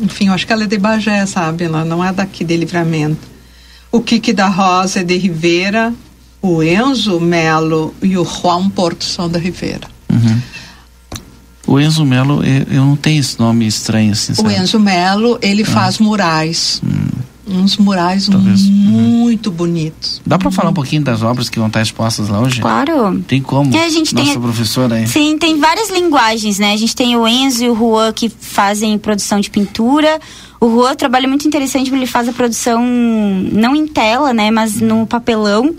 [0.00, 1.64] Enfim, eu acho que ela é de Bagé, sabe?
[1.64, 3.20] Ela não é daqui de Livramento.
[3.90, 5.92] O Kiki da Rosa é de Ribeira.
[6.40, 9.86] O Enzo Melo e o Juan Porto são da Ribeira.
[10.10, 10.40] Uhum.
[11.66, 14.32] O Enzo Melo, eu, eu, não tenho esse nome estranho assim.
[14.42, 15.66] O Enzo Melo, ele ah.
[15.66, 16.80] faz murais.
[16.82, 17.11] Hum
[17.52, 18.62] uns murais Talvez.
[18.62, 19.56] muito uhum.
[19.56, 20.20] bonitos.
[20.24, 22.60] Dá para falar um pouquinho das obras que vão estar expostas lá hoje?
[22.60, 23.20] Claro.
[23.26, 23.74] Tem como?
[23.76, 25.06] É, a gente Nossa tem, professora aí.
[25.06, 26.72] Sim, tem várias linguagens, né?
[26.72, 30.20] A gente tem o Enzo e o Juan que fazem produção de pintura.
[30.62, 34.80] O Juan trabalha muito interessante porque ele faz a produção não em tela, né, mas
[34.80, 35.74] no papelão.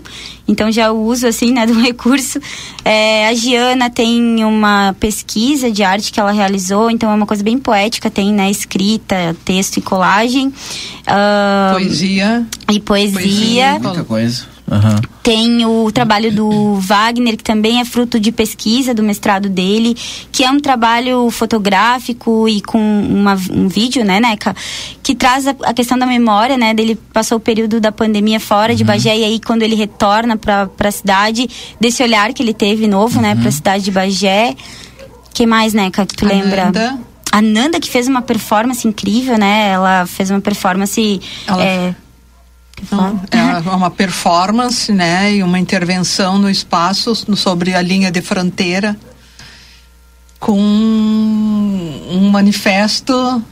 [0.46, 2.38] Então já uso assim, né, do recurso.
[2.84, 7.42] É, a Giana tem uma pesquisa de arte que ela realizou, então é uma coisa
[7.42, 10.48] bem poética, tem, né, escrita, texto e colagem.
[10.48, 12.46] Uh, poesia.
[12.70, 13.20] E poesia.
[13.20, 13.78] poesia.
[13.78, 14.53] Muita coisa.
[14.70, 15.00] Uhum.
[15.22, 19.94] Tem o trabalho do Wagner, que também é fruto de pesquisa do mestrado dele,
[20.32, 24.56] que é um trabalho fotográfico e com uma, um vídeo, né, Neca?
[25.02, 26.72] Que traz a, a, questão da memória, né?
[26.72, 28.76] Dele passou o período da pandemia fora uhum.
[28.76, 31.48] de Bagé e aí quando ele retorna para a cidade,
[31.78, 33.34] desse olhar que ele teve novo, né, uhum.
[33.34, 34.54] né, para a cidade de Bagé.
[35.34, 36.70] que mais, Neca, que tu Ananda.
[36.70, 36.98] lembra?
[37.30, 39.70] A Nanda, que fez uma performance incrível, né?
[39.70, 41.20] Ela fez uma performance.
[41.48, 41.64] Ela...
[41.64, 41.94] É,
[42.82, 48.96] então, é uma performance, né, e uma intervenção no espaço sobre a linha de fronteira
[50.38, 53.42] com um manifesto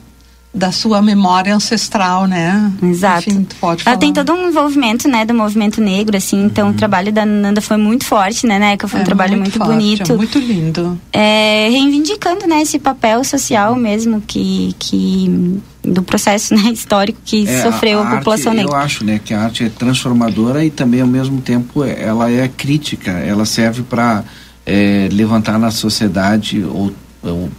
[0.55, 2.71] da sua memória ancestral, né?
[2.83, 3.31] Exato.
[3.31, 3.95] Enfim, pode falar.
[3.95, 6.45] Ela tem todo um envolvimento, né, do movimento negro, assim.
[6.45, 6.75] Então, uhum.
[6.75, 8.77] o trabalho da Nanda foi muito forte, né, né?
[8.77, 11.01] Que foi um é, trabalho muito, muito forte, bonito, é muito lindo.
[11.11, 17.63] É, reivindicando, né, esse papel social mesmo que que do processo né, histórico que é,
[17.63, 18.73] sofreu a, a, a população arte, negra.
[18.73, 22.49] Eu acho, né, que a arte é transformadora e também ao mesmo tempo ela é
[22.49, 23.11] crítica.
[23.11, 24.25] Ela serve para
[24.65, 27.51] é, levantar na sociedade ou, ou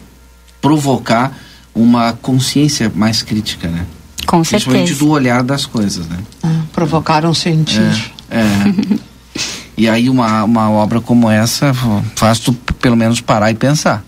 [0.61, 1.37] provocar
[1.75, 3.85] uma consciência mais crítica, né?
[4.25, 4.71] Com certeza.
[4.71, 6.17] Principalmente do olhar das coisas, né?
[6.41, 7.81] Ah, provocaram sentir.
[8.29, 8.39] É.
[8.39, 8.99] é.
[9.75, 11.73] e aí uma, uma obra como essa
[12.15, 14.03] faz tu pelo menos parar e pensar.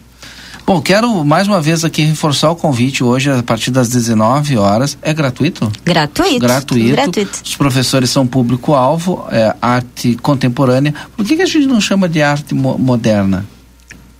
[0.65, 4.97] Bom, quero mais uma vez aqui reforçar o convite hoje a partir das 19 horas.
[4.99, 5.71] É gratuito?
[5.83, 6.39] Gratuito.
[6.39, 6.91] Gratuito.
[6.91, 7.41] gratuito.
[7.43, 10.91] Os professores são público-alvo, é arte contemporânea.
[11.15, 13.45] Por que, que a gente não chama de arte mo moderna?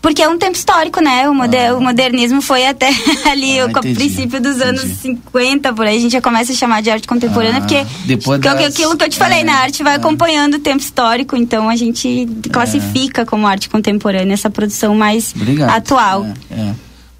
[0.06, 1.28] Porque é um tempo histórico, né?
[1.28, 1.76] O, moder, ah.
[1.78, 2.92] o modernismo foi até
[3.28, 5.20] ali ah, o princípio dos anos entendi.
[5.24, 8.40] 50, por aí a gente já começa a chamar de arte contemporânea, ah, porque depois
[8.40, 9.52] das, aquilo que eu te falei, é, né?
[9.52, 9.96] A arte vai é.
[9.96, 13.26] acompanhando o tempo histórico, então a gente classifica é.
[13.26, 15.72] como arte contemporânea essa produção mais Obrigado.
[15.72, 16.28] atual.
[16.52, 16.76] É, é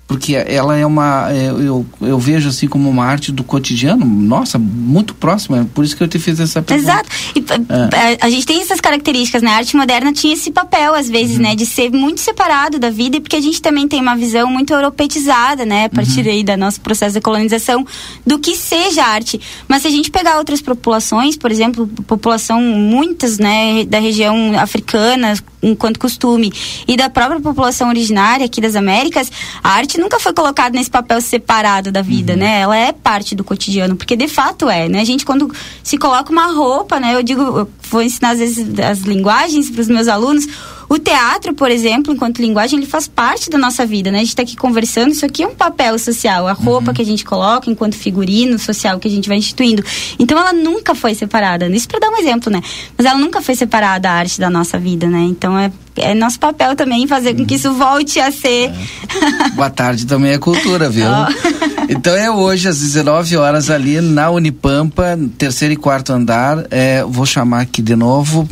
[0.08, 4.60] porque ela é uma é, eu, eu vejo assim como uma arte do cotidiano nossa
[4.60, 8.18] muito próxima é por isso que eu te fiz essa pergunta exato e, é.
[8.22, 11.38] a, a, gente tem essas características né a arte moderna tinha esse papel às vezes
[11.38, 11.44] uhum.
[11.44, 14.72] né de ser muito separado da vida porque a gente também tem uma visão muito
[14.72, 16.32] europeizada né a partir uhum.
[16.32, 17.86] aí da nosso processo de colonização
[18.26, 23.40] do que seja arte mas se a gente pegar outras populações por exemplo população muitas
[23.40, 25.34] né da região africana
[25.64, 26.54] enquanto costume
[26.88, 29.32] e da própria população originária aqui das Américas
[29.64, 32.40] a arte arte nunca foi colocada nesse papel separado da vida, uhum.
[32.40, 32.62] né?
[32.62, 35.00] Ela é parte do cotidiano, porque de fato é, né?
[35.00, 35.52] A gente quando
[35.84, 37.16] se coloca uma roupa, né?
[37.16, 40.46] Eu digo, eu vou ensinar às vezes as linguagens para os meus alunos
[40.88, 44.18] o teatro, por exemplo, enquanto linguagem, ele faz parte da nossa vida, né?
[44.18, 46.94] A gente está aqui conversando, isso aqui é um papel social, a roupa uhum.
[46.94, 49.84] que a gente coloca enquanto figurino social que a gente vai instituindo.
[50.20, 52.62] Então ela nunca foi separada, isso para dar um exemplo, né?
[52.98, 55.22] Mas ela nunca foi separada a arte da nossa vida, né?
[55.22, 58.70] Então é, é nosso papel também fazer com que isso volte a ser.
[58.70, 59.50] É.
[59.56, 61.08] Boa tarde também é cultura, viu?
[61.08, 61.66] Oh.
[61.90, 66.66] Então é hoje às 19 horas ali na Unipampa, terceiro e quarto andar.
[66.72, 68.48] É, vou chamar aqui de novo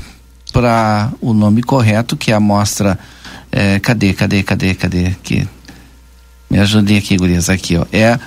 [0.54, 2.98] para o nome correto, que é a mostra.
[3.52, 5.08] É, cadê, cadê, cadê, cadê?
[5.08, 5.48] Aqui.
[6.50, 7.86] Me ajudem aqui, gurias, aqui, ó.
[7.92, 8.18] É,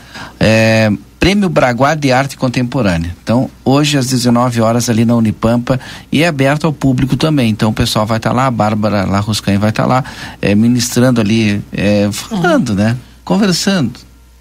[0.40, 3.14] é Prêmio Braguá de Arte Contemporânea.
[3.22, 7.50] Então, hoje às 19 horas ali na Unipampa e é aberto ao público também.
[7.50, 10.04] Então, o pessoal vai estar tá lá, a Bárbara Larruscan vai estar tá lá,
[10.42, 12.96] é, ministrando ali, é, falando, né?
[13.24, 13.92] Conversando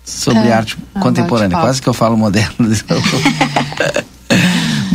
[0.04, 1.58] sobre é, arte contemporânea.
[1.58, 2.56] Quase que eu falo moderno.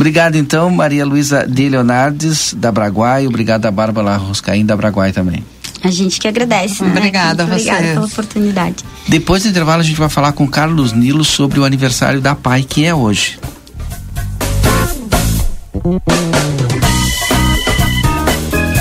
[0.01, 5.45] Obrigado então, Maria Luísa de Leonardes, da Braguai, obrigado a Bárbara Roscaim, da Braguai também.
[5.83, 6.89] A gente que agradece, né?
[6.89, 7.69] Obrigada a você.
[7.69, 8.83] Obrigada pela oportunidade.
[9.07, 12.63] Depois do intervalo, a gente vai falar com Carlos Nilo sobre o aniversário da PAI,
[12.63, 13.37] que é hoje.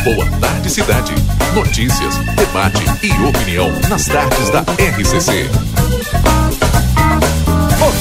[0.03, 1.13] Boa tarde, cidade.
[1.55, 5.80] Notícias, debate e opinião nas tardes da RCC.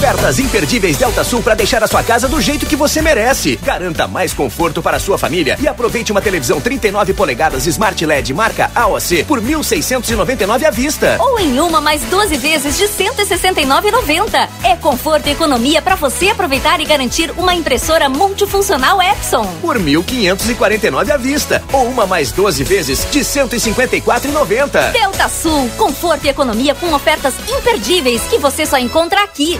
[0.09, 3.57] Ofertas imperdíveis Delta Sul para deixar a sua casa do jeito que você merece.
[3.57, 8.33] Garanta mais conforto para a sua família e aproveite uma televisão 39 polegadas Smart LED
[8.33, 11.15] marca AOC por 1.699 à vista.
[11.19, 14.49] Ou em uma mais 12 vezes de 169,90.
[14.63, 21.11] É conforto e economia para você aproveitar e garantir uma impressora multifuncional Epson por 1.549
[21.11, 21.61] à vista.
[21.71, 24.91] Ou uma mais 12 vezes de 154,90.
[24.91, 29.59] Delta Sul, conforto e economia com ofertas imperdíveis que você só encontra aqui.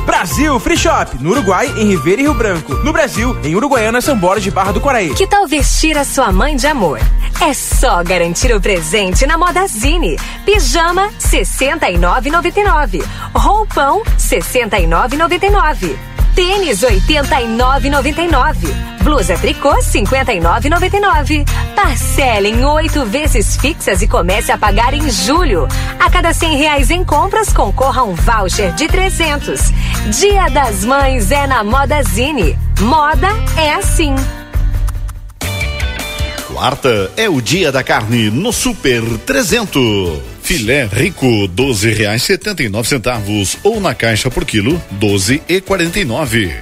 [0.05, 2.73] Brasil Free Shop, no Uruguai, em Ribeira e Rio Branco.
[2.83, 5.13] No Brasil, em Uruguaiana, São Borges de Barra do Quaraí.
[5.13, 6.99] Que tal vestir a sua mãe de amor?
[7.41, 10.17] É só garantir o presente na Modazine.
[10.45, 13.03] Pijama 69,99.
[13.33, 15.95] Roupão 69,99.
[16.35, 19.01] Tênis 89,99.
[19.03, 21.45] Blusa tricô 59,99.
[21.75, 25.67] Parcela em oito vezes fixas e comece a pagar em julho.
[25.99, 29.71] A cada cem reais em compras concorra um voucher de 300.
[30.19, 32.57] Dia das Mães é na Modazine.
[32.79, 34.15] Moda é assim.
[36.47, 40.19] Quarta é o dia da carne no Super 300.
[40.41, 45.61] Filé rico, doze reais setenta e nove centavos ou na caixa por quilo, doze e
[45.61, 46.53] quarenta e nove.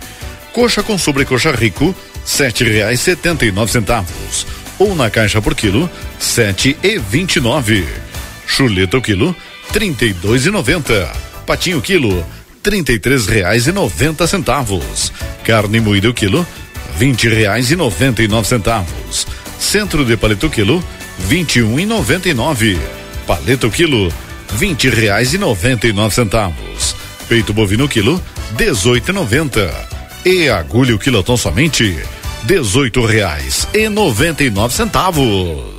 [0.54, 4.46] Coxa com sobrecoxa rico, sete reais setenta e nove centavos
[4.78, 7.88] ou na caixa por quilo, sete e vinte e nove.
[8.46, 9.36] Chuleta o quilo,
[9.72, 11.12] trinta e dois e noventa.
[11.46, 12.24] Patinho quilo,
[12.62, 15.12] trinta e três reais e noventa centavos.
[15.44, 16.46] Carne moída o quilo,
[16.98, 19.28] vinte reais e noventa e nove centavos.
[19.60, 20.84] Centro de paleta quilo,
[21.18, 22.78] vinte e um e noventa e nove.
[23.26, 24.12] Paleta quilo,
[24.54, 26.96] vinte reais e noventa e nove centavos.
[27.28, 29.88] Peito bovino quilo, dezoito e noventa.
[30.26, 31.98] E agulha o quilotão somente,
[32.44, 35.79] dezoito reais e noventa e nove centavos.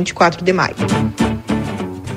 [0.01, 0.75] 24 de maio.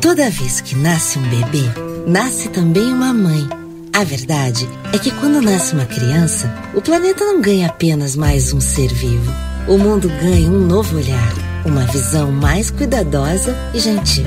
[0.00, 1.64] Toda vez que nasce um bebê,
[2.06, 3.46] nasce também uma mãe.
[3.92, 8.60] A verdade é que quando nasce uma criança, o planeta não ganha apenas mais um
[8.60, 9.30] ser vivo.
[9.68, 11.32] O mundo ganha um novo olhar,
[11.64, 14.24] uma visão mais cuidadosa e gentil.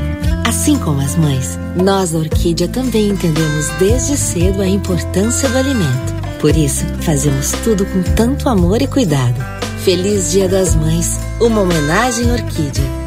[0.48, 6.16] Assim como as mães, nós da Orquídea também entendemos desde cedo a importância do alimento.
[6.40, 9.36] Por isso, fazemos tudo com tanto amor e cuidado.
[9.84, 13.07] Feliz Dia das Mães, uma homenagem Orquídea.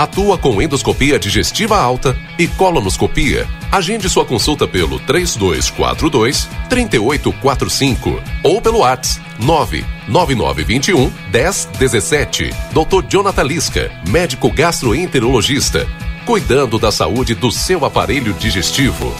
[0.00, 3.46] Atua com endoscopia digestiva alta e colonoscopia.
[3.70, 12.50] Agende sua consulta pelo 3242 3845 ou pelo WhatsApp 99921 1017.
[12.72, 13.06] Dr.
[13.10, 15.86] Jonathan Lisca, médico gastroenterologista,
[16.24, 19.14] cuidando da saúde do seu aparelho digestivo.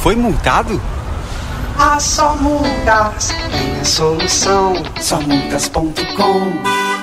[0.00, 0.80] Foi multado?
[1.76, 4.74] Ah, só multas tem a solução.
[5.00, 6.93] Somultas.com Boa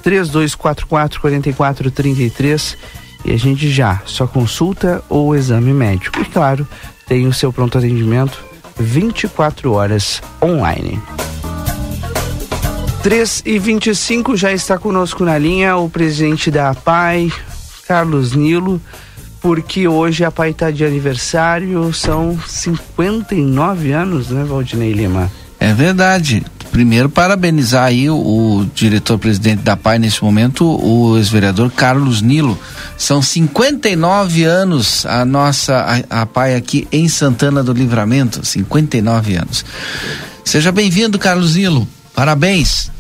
[0.04, 2.78] 3244 4433
[3.26, 6.22] e a gente já só consulta ou exame médico.
[6.22, 6.68] E claro,
[7.08, 8.38] tem o seu pronto atendimento
[8.78, 11.02] 24 horas online.
[13.02, 17.32] 3 e 25 já está conosco na linha o presidente da APAI,
[17.88, 18.82] Carlos Nilo,
[19.40, 25.32] porque hoje a APAI está de aniversário, são 59 anos, né, Valdinei Lima?
[25.60, 26.44] É verdade.
[26.72, 32.60] Primeiro, parabenizar aí o, o diretor-presidente da PAI nesse momento, o ex-vereador Carlos Nilo.
[32.98, 39.66] São 59 anos a nossa a, a PAI aqui em Santana do Livramento, 59 anos.
[40.44, 41.88] Seja bem-vindo, Carlos Nilo.
[42.20, 42.92] Parabéns.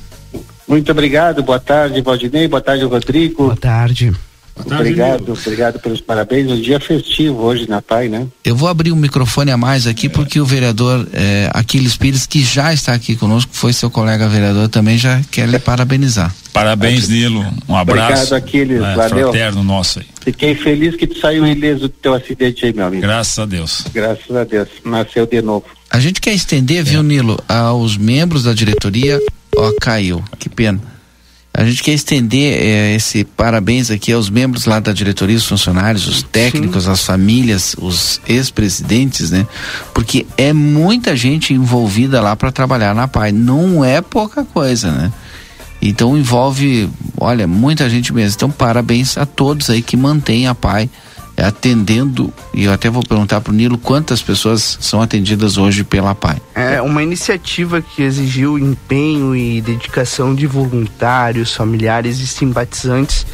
[0.65, 3.47] Muito obrigado, boa tarde, Valdinei, boa tarde, Rodrigo.
[3.47, 4.13] Boa tarde.
[4.55, 6.49] obrigado, obrigado pelos parabéns.
[6.49, 8.26] Um dia festivo hoje na PAI, né?
[8.45, 12.41] Eu vou abrir um microfone a mais aqui porque o vereador eh, Aquiles Pires, que
[12.41, 16.34] já está aqui conosco, foi seu colega vereador, também já quer lhe parabenizar.
[16.53, 17.45] Parabéns, Nilo.
[17.67, 18.13] Um abraço.
[18.13, 18.80] Obrigado, Aquiles.
[18.80, 19.32] né, Valeu.
[19.32, 20.05] Fraterno nosso aí.
[20.22, 23.01] Fiquei feliz que tu saiu ileso do teu acidente aí, meu amigo.
[23.01, 23.84] Graças a Deus.
[23.93, 24.70] Graças a Deus.
[24.86, 25.65] Nasceu de novo.
[25.90, 29.20] A gente quer estender, viu, Nilo, aos membros da diretoria.
[29.56, 30.24] Ó, caiu.
[30.38, 30.80] Que pena.
[31.52, 36.08] A gente quer estender eh, esse parabéns aqui aos membros lá da diretoria, os funcionários,
[36.08, 39.48] os técnicos, as famílias, os ex-presidentes, né?
[39.94, 43.32] Porque é muita gente envolvida lá para trabalhar na PAI.
[43.32, 45.12] Não é pouca coisa, né?
[45.82, 46.88] Então envolve,
[47.18, 48.36] olha, muita gente mesmo.
[48.36, 50.90] Então parabéns a todos aí que mantêm a PAI
[51.42, 56.16] atendendo, e eu até vou perguntar para o Nilo quantas pessoas são atendidas hoje pela
[56.16, 56.42] PAI.
[56.56, 63.26] É uma iniciativa que exigiu empenho e dedicação de voluntários, familiares e simpatizantes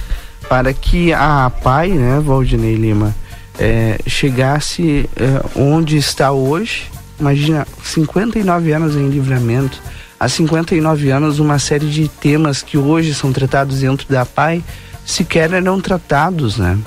[0.48, 3.16] para que a PAI, né, Valdinei Lima,
[3.58, 6.84] é, chegasse é, onde está hoje.
[7.20, 9.82] Imagina, 59 anos em livramento.
[10.20, 14.64] Há 59 anos, uma série de temas que hoje são tratados dentro da PAI
[15.06, 16.78] sequer eram tratados, né?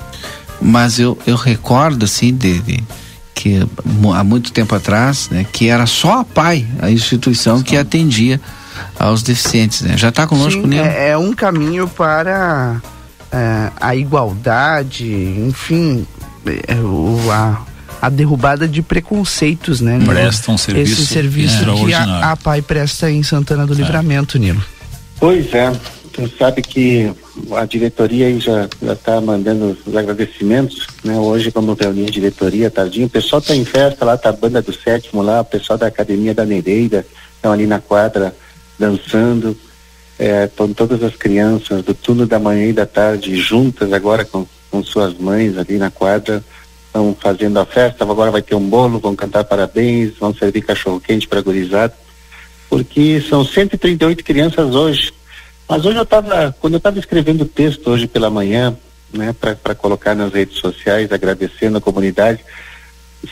[0.61, 2.83] Mas eu, eu recordo, assim, de, de
[3.33, 3.65] que
[4.13, 8.39] há muito tempo atrás, né, que era só a PAI, a instituição que atendia
[8.99, 9.97] aos deficientes, né?
[9.97, 12.81] Já está conosco, Sim, é, é, um caminho para
[13.31, 15.05] é, a igualdade,
[15.47, 16.05] enfim,
[16.67, 17.61] é, o, a,
[18.01, 19.99] a derrubada de preconceitos, né?
[20.05, 23.77] Presta um serviço Esse serviço que a, a PAI presta em Santana do é.
[23.77, 24.63] Livramento, Nilo.
[25.17, 25.71] Pois é,
[26.19, 27.11] tu sabe que
[27.51, 31.17] a diretoria aí já está mandando os agradecimentos, né?
[31.17, 34.61] Hoje, como reuni a diretoria, tardinho, o pessoal tá em festa lá, tá a banda
[34.61, 37.05] do sétimo lá, o pessoal da Academia da Nereida,
[37.35, 38.35] estão ali na quadra
[38.77, 39.55] dançando,
[40.17, 44.45] é, estão todas as crianças do turno da manhã e da tarde juntas agora com,
[44.69, 46.43] com suas mães ali na quadra,
[46.87, 50.99] estão fazendo a festa, agora vai ter um bolo, vão cantar parabéns, vão servir cachorro
[50.99, 51.93] quente para gurizada,
[52.69, 55.13] porque são 138 crianças hoje
[55.69, 58.75] mas hoje eu estava, quando eu estava escrevendo o texto hoje pela manhã,
[59.13, 62.43] né, para colocar nas redes sociais, agradecendo a comunidade,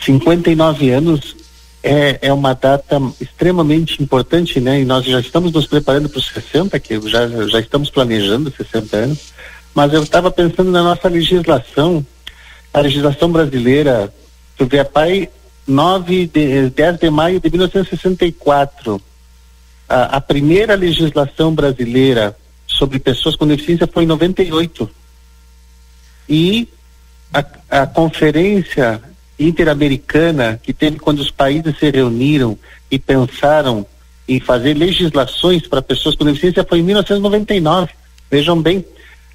[0.00, 1.36] 59 anos
[1.82, 4.80] é, é uma data extremamente importante, né?
[4.80, 8.96] E nós já estamos nos preparando para os 60, que já, já estamos planejando 60
[8.96, 9.32] anos,
[9.74, 12.04] mas eu estava pensando na nossa legislação,
[12.72, 14.12] a legislação brasileira,
[14.56, 15.28] tu vê a PAI
[15.66, 19.00] 9 de, 10 de maio de 1964
[19.88, 22.36] a, a primeira legislação brasileira
[22.66, 24.88] sobre pessoas com deficiência foi em 98.
[26.28, 26.68] E
[27.32, 29.02] a, a conferência
[29.38, 32.58] interamericana que teve quando os países se reuniram
[32.90, 33.86] e pensaram
[34.28, 37.90] em fazer legislações para pessoas com deficiência foi em 1999.
[38.30, 38.84] Vejam bem,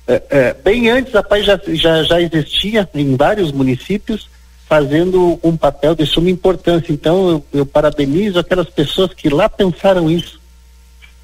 [0.08, 4.30] é, é, bem antes a PAI já, já, já existia em vários municípios
[4.68, 6.91] fazendo um papel de suma importância.
[6.91, 10.43] Então eu, eu parabenizo aquelas pessoas que lá pensaram isso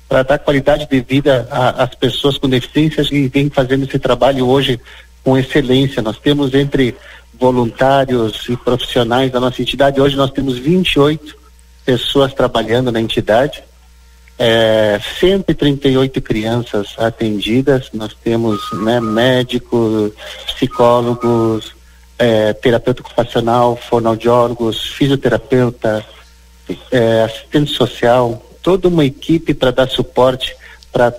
[0.10, 4.82] para dar qualidade de vida às pessoas com deficiências e vem fazendo esse trabalho hoje
[5.24, 6.02] com excelência.
[6.02, 6.96] Nós temos entre
[7.40, 11.38] voluntários e profissionais da nossa entidade, hoje nós temos 28
[11.86, 13.64] pessoas trabalhando na entidade,
[14.38, 20.12] é, 138 crianças atendidas, nós temos né, médicos,
[20.56, 21.74] psicólogos,
[22.18, 26.06] é, terapeuta ocupacional, fonoaudiólogos, fisioterapeuta,
[26.92, 30.56] é, assistente social, toda uma equipe para dar suporte
[30.92, 31.14] para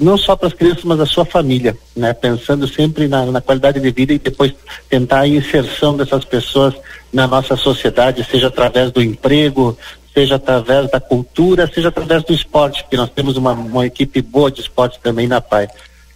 [0.00, 2.12] não só para as crianças, mas a sua família, né?
[2.12, 4.52] Pensando sempre na, na, qualidade de vida e depois
[4.88, 6.74] tentar a inserção dessas pessoas
[7.12, 9.78] na nossa sociedade, seja através do emprego,
[10.12, 14.50] seja através da cultura, seja através do esporte, porque nós temos uma, uma equipe boa
[14.50, 15.68] de esporte também na PAI.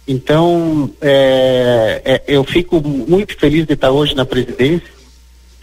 [0.07, 4.98] Então, é, é, eu fico muito feliz de estar hoje na presidência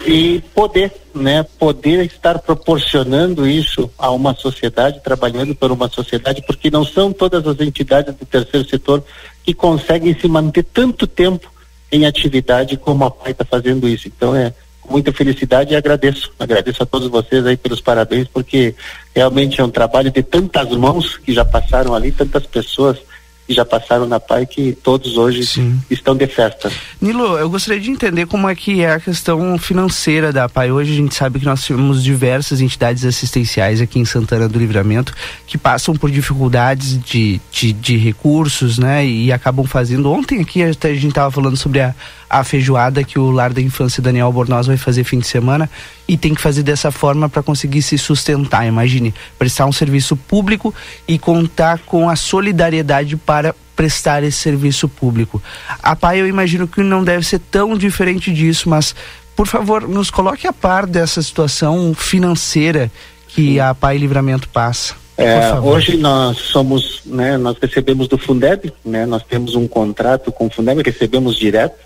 [0.05, 6.71] e poder, né, poder estar proporcionando isso a uma sociedade, trabalhando por uma sociedade, porque
[6.71, 9.03] não são todas as entidades do terceiro setor
[9.43, 11.51] que conseguem se manter tanto tempo
[11.91, 14.09] em atividade como a PAI está fazendo isso.
[14.09, 18.75] Então é com muita felicidade e agradeço, agradeço a todos vocês aí pelos parabéns, porque
[19.15, 22.99] realmente é um trabalho de tantas mãos que já passaram ali, tantas pessoas
[23.47, 25.81] que já passaram na PAI que todos hoje Sim.
[25.89, 26.71] estão de festa.
[27.01, 30.73] Nilo, eu gostaria de entender como é que é a questão financeira da PAI.
[30.73, 35.15] Hoje a gente sabe que nós temos diversas entidades assistenciais aqui em Santana do Livramento
[35.47, 39.07] que passam por dificuldades de, de, de recursos, né?
[39.07, 40.11] E acabam fazendo.
[40.11, 41.95] Ontem aqui a gente estava falando sobre a,
[42.29, 45.71] a feijoada que o Lar da Infância Daniel Bornoz vai fazer fim de semana
[46.09, 48.67] e tem que fazer dessa forma para conseguir se sustentar.
[48.67, 50.75] Imagine, prestar um serviço público
[51.07, 55.43] e contar com a solidariedade para prestar esse serviço público.
[55.83, 58.95] A PAI eu imagino que não deve ser tão diferente disso, mas
[59.37, 62.91] por favor, nos coloque a par dessa situação financeira
[63.29, 64.95] que a PAI Livramento passa.
[65.19, 70.47] É, hoje nós somos, né, nós recebemos do Fundeb, né, nós temos um contrato com
[70.47, 71.86] o Fundeb, recebemos direto,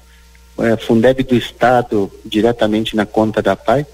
[0.61, 3.86] é, Fundeb do Estado diretamente na conta da PAI,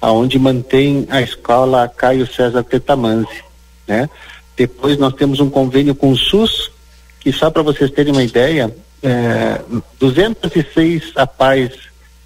[0.00, 3.42] aonde mantém a escola Caio César Tetamanzi,
[3.86, 4.08] né?
[4.56, 6.70] Depois nós temos um convênio com o SUS,
[7.20, 9.60] que só para vocês terem uma ideia, é,
[10.00, 11.72] 206 APAES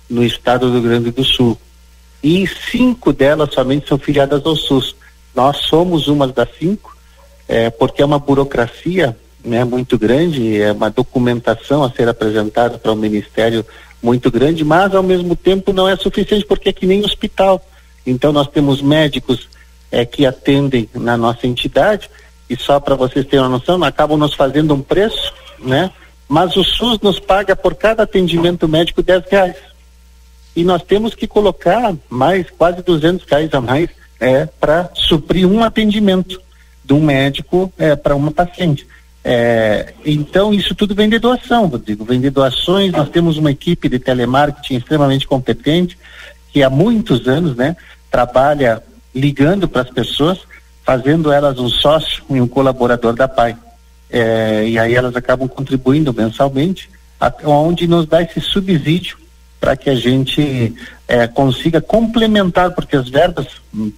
[0.09, 1.59] no estado do Rio Grande do Sul
[2.23, 4.95] e cinco delas somente são filiadas ao SUS.
[5.35, 6.97] Nós somos uma das cinco,
[7.49, 12.93] é, porque é uma burocracia né, muito grande, é uma documentação a ser apresentada para
[12.93, 13.65] o Ministério
[14.03, 17.65] muito grande, mas ao mesmo tempo não é suficiente porque é que nem hospital.
[18.07, 19.49] Então nós temos médicos
[19.91, 22.11] é, que atendem na nossa entidade
[22.49, 25.91] e só para vocês terem uma noção, acabam nos fazendo um preço, né?
[26.29, 29.57] Mas o SUS nos paga por cada atendimento médico 10 reais.
[30.55, 33.89] E nós temos que colocar mais, quase 200 reais a mais,
[34.21, 36.41] é, para suprir um atendimento
[36.85, 38.87] de um médico é, para uma paciente.
[39.25, 42.93] É, então, isso tudo vem de doação, Rodrigo, vem de doações.
[42.93, 45.97] Nós temos uma equipe de telemarketing extremamente competente,
[46.53, 47.77] que há muitos anos, né,
[48.11, 48.83] trabalha
[49.15, 50.39] ligando para as pessoas,
[50.85, 53.57] fazendo elas um sócio e um colaborador da PAI.
[54.11, 56.91] É, e aí elas acabam contribuindo mensalmente,
[57.45, 59.17] onde nos dá esse subsídio
[59.61, 60.75] para que a gente
[61.07, 63.47] é, consiga complementar, porque as verbas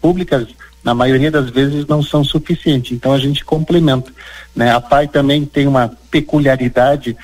[0.00, 0.46] públicas
[0.84, 2.92] na maioria das vezes não são suficientes.
[2.92, 4.12] Então a gente complementa.
[4.54, 4.70] Né?
[4.70, 7.16] A PAI também tem uma peculiaridade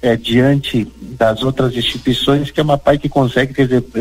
[0.00, 3.54] é, diante das outras instituições, que é uma PAI que consegue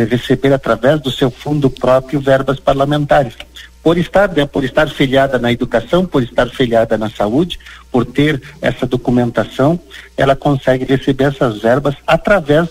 [0.10, 3.34] receber através do seu fundo próprio verbas parlamentares.
[3.82, 7.58] Por estar, né, por estar filiada na educação, por estar filiada na saúde,
[7.92, 9.80] por ter essa documentação,
[10.16, 12.70] ela consegue receber essas verbas através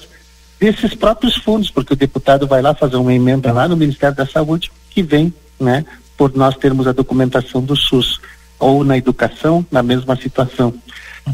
[0.61, 4.27] desses próprios fundos, porque o deputado vai lá fazer uma emenda lá no Ministério da
[4.27, 5.85] Saúde que vem, né,
[6.17, 8.21] por nós termos a documentação do SUS,
[8.59, 10.75] ou na educação, na mesma situação.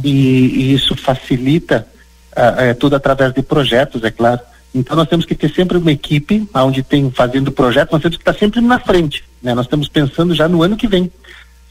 [0.03, 1.87] E, e isso facilita
[2.33, 4.41] uh, tudo através de projetos, é claro.
[4.74, 8.22] Então nós temos que ter sempre uma equipe onde tem fazendo projetos, nós temos que
[8.22, 9.55] estar sempre na frente, né?
[9.55, 11.12] Nós estamos pensando já no ano que vem.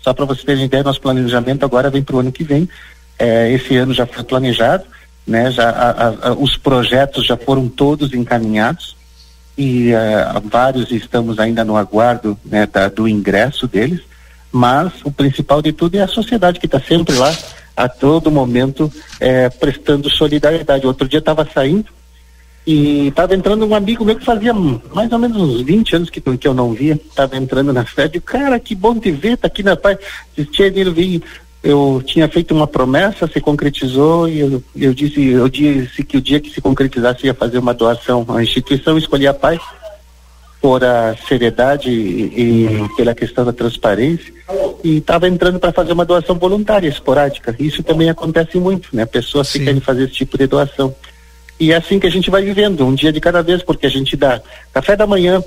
[0.01, 2.69] Só para vocês terem ideia, nosso planejamento agora vem para o ano que vem.
[3.17, 4.83] É, esse ano já foi planejado,
[5.25, 5.51] né?
[5.51, 8.95] Já a, a, os projetos já foram todos encaminhados
[9.57, 14.01] e uh, vários estamos ainda no aguardo né, da, do ingresso deles,
[14.51, 17.33] mas o principal de tudo é a sociedade que está sempre lá
[17.75, 20.85] a todo momento eh, prestando solidariedade.
[20.85, 21.85] Outro dia estava saindo
[22.65, 26.21] e estava entrando um amigo meu que fazia mais ou menos uns 20 anos que,
[26.21, 29.47] que eu não via, estava entrando na festa, e cara, que bom te ver, tá
[29.47, 29.97] aqui na paz.
[30.51, 31.23] Tia ele veio,
[31.63, 36.21] eu tinha feito uma promessa, se concretizou e eu, eu disse, eu disse que o
[36.21, 39.59] dia que se concretizasse ia fazer uma doação à instituição, escolhi a paz
[40.59, 44.31] por a seriedade e, e pela questão da transparência
[44.83, 47.55] e estava entrando para fazer uma doação voluntária esporádica.
[47.59, 49.05] Isso também acontece muito, né?
[49.05, 49.59] Pessoas Sim.
[49.59, 50.95] que querem fazer esse tipo de doação.
[51.59, 53.89] E é assim que a gente vai vivendo, um dia de cada vez, porque a
[53.89, 54.41] gente dá
[54.73, 55.43] café da manhã,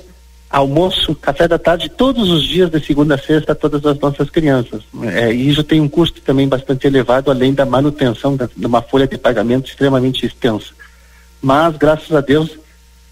[0.49, 4.29] almoço, café da tarde, todos os dias, de segunda a sexta, a todas as nossas
[4.29, 4.83] crianças.
[5.03, 8.81] É, e isso tem um custo também bastante elevado, além da manutenção da, de uma
[8.81, 10.67] folha de pagamento extremamente extensa.
[11.41, 12.57] Mas, graças a Deus,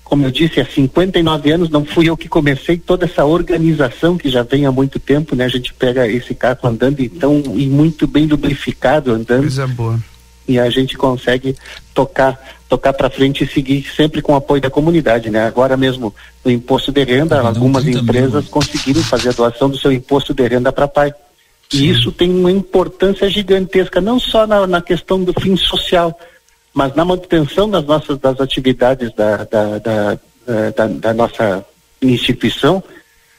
[0.03, 4.29] como eu disse, há 59 anos não fui eu que comecei toda essa organização que
[4.29, 5.45] já vem há muito tempo, né?
[5.45, 9.41] A gente pega esse carro andando e tão e muito bem lubrificado andando.
[9.41, 9.99] Coisa boa.
[10.47, 11.55] E a gente consegue
[11.93, 12.39] tocar
[12.73, 15.45] tocar para frente e seguir sempre com o apoio da comunidade, né?
[15.45, 16.13] Agora mesmo
[16.43, 18.51] no imposto de renda, tá algumas empresas mil.
[18.51, 21.13] conseguiram fazer a doação do seu imposto de renda para pai.
[21.71, 26.19] E isso tem uma importância gigantesca, não só na, na questão do fim social,
[26.73, 30.17] mas na manutenção das nossas das atividades da, da, da,
[30.75, 31.63] da, da nossa
[32.01, 32.83] instituição,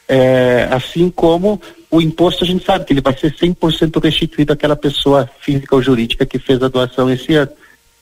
[0.09, 1.61] é, assim como
[1.91, 5.83] o imposto a gente sabe que ele vai ser 100% restituído àquela pessoa física ou
[5.83, 7.51] jurídica que fez a doação esse ano.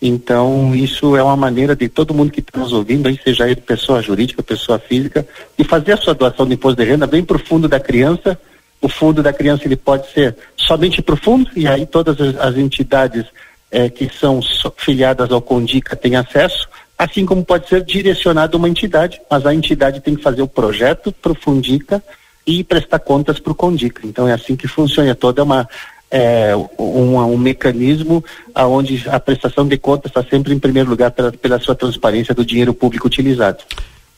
[0.05, 3.61] Então, isso é uma maneira de todo mundo que está nos ouvindo, aí, seja ele
[3.61, 5.25] pessoa jurídica, pessoa física,
[5.57, 8.37] de fazer a sua doação de imposto de renda bem para o fundo da criança.
[8.81, 12.35] O fundo da criança ele pode ser somente para o fundo, e aí todas as,
[12.37, 13.25] as entidades
[13.71, 14.41] eh, que são
[14.77, 19.55] filiadas ao Condica têm acesso, assim como pode ser direcionado a uma entidade, mas a
[19.55, 22.03] entidade tem que fazer o projeto para o Fundica
[22.45, 24.05] e prestar contas para o Condica.
[24.05, 25.69] Então é assim que funciona, é toda uma
[26.13, 28.23] é, um, um, mecanismo
[28.55, 32.45] onde a prestação de contas está sempre em primeiro lugar pela, pela sua transparência do
[32.45, 33.65] dinheiro público utilizado.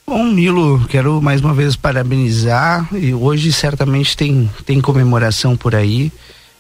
[0.05, 6.13] Bom, Nilo, quero mais uma vez parabenizar e hoje certamente tem, tem comemoração por aí.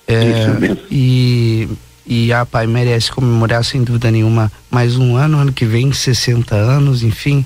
[0.07, 0.78] É, Isso mesmo.
[0.91, 1.68] E,
[2.07, 6.55] e a Pai merece comemorar sem dúvida nenhuma mais um ano, ano que vem 60
[6.55, 7.45] anos, enfim.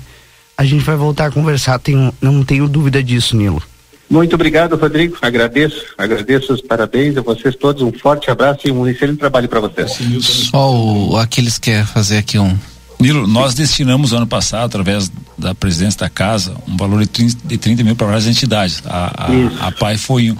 [0.55, 3.63] A gente vai voltar a conversar, tenho, não tenho dúvida disso, Nilo.
[4.09, 5.17] Muito obrigado, Rodrigo.
[5.21, 7.83] Agradeço, agradeço os parabéns a vocês todos.
[7.83, 9.99] Um forte abraço e um excelente trabalho para vocês.
[10.49, 12.57] Só o Aquiles quer fazer aqui um.
[12.99, 17.57] Nilo, nós destinamos ano passado, através da presidência da casa, um valor de 30, de
[17.57, 18.83] 30 mil para várias entidades.
[18.85, 19.27] A,
[19.61, 20.35] a, a PAI foi.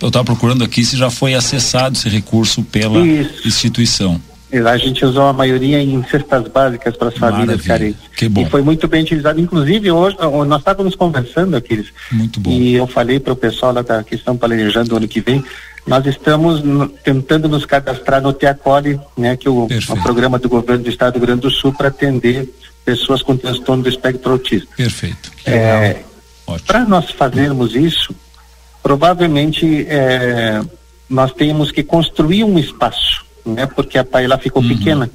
[0.00, 3.46] Eu estava procurando aqui se já foi acessado esse recurso pela Isso.
[3.46, 4.20] instituição.
[4.52, 8.00] A gente usou a maioria em cestas básicas para as famílias carentes.
[8.16, 8.42] Que bom.
[8.42, 9.40] E foi muito bem utilizado.
[9.40, 10.16] Inclusive, hoje,
[10.46, 11.88] nós estávamos conversando, aqueles.
[12.12, 12.50] Muito bom.
[12.50, 15.44] E eu falei para o pessoal lá da, que estão planejando o ano que vem,
[15.86, 16.62] nós estamos
[17.02, 21.14] tentando nos cadastrar no Teacole, né, que é o, o, programa do governo do estado
[21.14, 22.48] do Rio Grande do Sul para atender
[22.84, 24.68] pessoas com transtorno do espectro autista.
[24.76, 25.30] Perfeito.
[25.44, 26.02] É,
[26.66, 28.14] Para nós fazermos isso,
[28.82, 30.60] provavelmente é,
[31.08, 33.66] nós temos que construir um espaço, né?
[33.66, 34.68] Porque a pai lá ficou uhum.
[34.68, 35.10] pequena.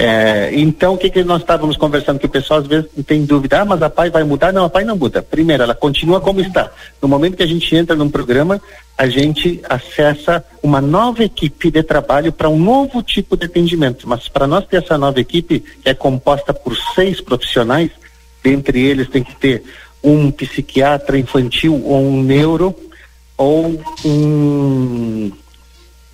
[0.00, 2.20] É, então, o que, que nós estávamos conversando?
[2.20, 4.52] Que o pessoal às vezes tem dúvida, ah, mas a PAI vai mudar?
[4.52, 5.20] Não, a PAI não muda.
[5.22, 6.70] Primeiro, ela continua como está.
[7.02, 8.62] No momento que a gente entra num programa,
[8.96, 14.08] a gente acessa uma nova equipe de trabalho para um novo tipo de atendimento.
[14.08, 17.90] Mas para nós ter essa nova equipe, que é composta por seis profissionais,
[18.40, 19.64] dentre eles tem que ter
[20.00, 22.72] um psiquiatra infantil ou um neuro
[23.36, 25.32] ou um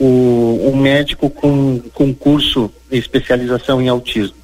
[0.05, 4.37] o, o médico com, com curso de especialização em autismo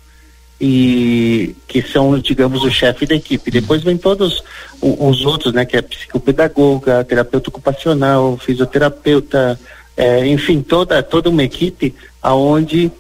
[0.58, 3.50] e que são, digamos, o chefe da equipe.
[3.50, 4.42] Depois vem todos
[4.80, 9.58] os, outros, né, que é psicopedagoga, terapeuta ocupacional, fisioterapeuta,
[9.96, 12.90] é, enfim, toda toda uma equipe aonde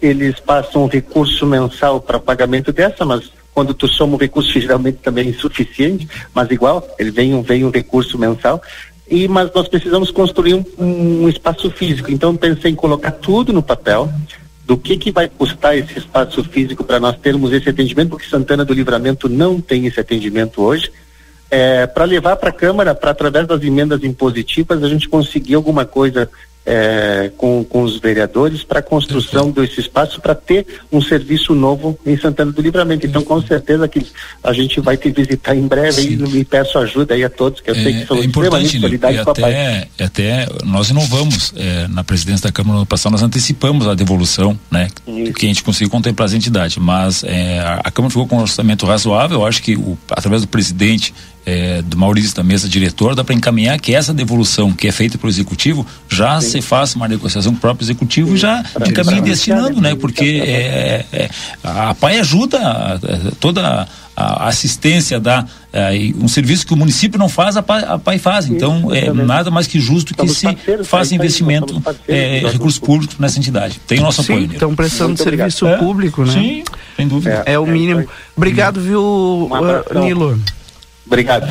[0.00, 4.98] eles passam um recurso mensal para pagamento dessa, mas quando tu soma o recurso geralmente
[4.98, 8.62] também é insuficiente, mas igual, ele vem um vem um recurso mensal
[9.10, 12.10] e mas nós precisamos construir um, um espaço físico.
[12.10, 14.12] Então pensei em colocar tudo no papel
[14.66, 18.64] do que que vai custar esse espaço físico para nós termos esse atendimento, porque Santana
[18.64, 20.92] do Livramento não tem esse atendimento hoje.
[21.50, 25.86] É, para levar para a Câmara, para através das emendas impositivas, a gente conseguir alguma
[25.86, 26.30] coisa
[26.68, 31.98] é, com, com os vereadores para a construção desse espaço para ter um serviço novo
[32.04, 33.06] em Santana do Livramento.
[33.06, 34.06] Então, com certeza que
[34.44, 36.36] a gente vai te visitar em breve Sim.
[36.36, 39.22] e peço ajuda aí a todos, que eu é, sei que são é extremamente solidários
[39.22, 43.22] com a até, até nós inovamos é, na presidência da Câmara no ano passado, nós
[43.22, 44.88] antecipamos a devolução, né?
[45.06, 45.32] Isso.
[45.32, 48.42] Que a gente conseguiu contemplar as entidades, mas é, a, a Câmara ficou com um
[48.42, 51.14] orçamento razoável, eu acho que o, através do presidente
[51.48, 55.16] é, do Maurício da mesa diretor, dá para encaminhar que essa devolução que é feita
[55.16, 56.50] pelo executivo já Sim.
[56.50, 58.34] se faça uma negociação com o próprio executivo Sim.
[58.34, 59.94] e já pra encaminhe destinando, né?
[59.94, 61.30] Porque é, é,
[61.64, 63.00] a PAI ajuda
[63.40, 65.90] toda a assistência da é,
[66.20, 68.46] um serviço que o município não faz a PAI, a PAI faz.
[68.46, 70.46] Então é nada mais que justo que se
[70.84, 73.80] faça investimento é, recursos públicos nessa entidade.
[73.86, 75.86] Tem o nosso Sim, apoio estão prestando Muito serviço obrigado.
[75.86, 76.32] público né?
[76.32, 77.42] Sim, sem dúvida.
[77.46, 78.06] É, o mínimo.
[78.36, 80.38] obrigado viu uh, Nilo
[81.08, 81.48] Obrigado.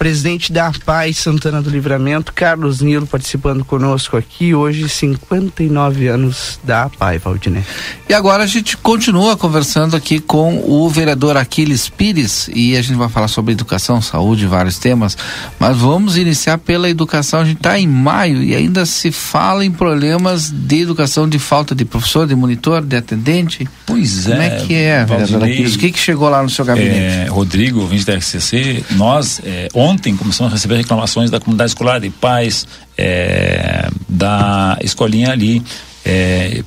[0.00, 6.88] Presidente da Paz Santana do Livramento, Carlos Nilo, participando conosco aqui hoje, 59 anos da
[6.88, 7.62] PAI, Valdinei.
[8.08, 12.96] E agora a gente continua conversando aqui com o vereador Aquiles Pires e a gente
[12.96, 15.18] vai falar sobre educação, saúde, vários temas,
[15.58, 17.40] mas vamos iniciar pela educação.
[17.40, 21.74] A gente está em maio e ainda se fala em problemas de educação, de falta
[21.74, 23.68] de professor, de monitor, de atendente.
[23.84, 24.48] Pois Como é.
[24.48, 25.74] Como é que é, vereador Aquiles?
[25.74, 26.96] O que, que chegou lá no seu gabinete?
[26.96, 32.00] É, Rodrigo, ouvinte da RCC, nós é, ontem começamos a receber reclamações da comunidade escolar,
[32.00, 32.66] de pais,
[32.96, 35.62] é, da escolinha ali.
[36.04, 36.62] É,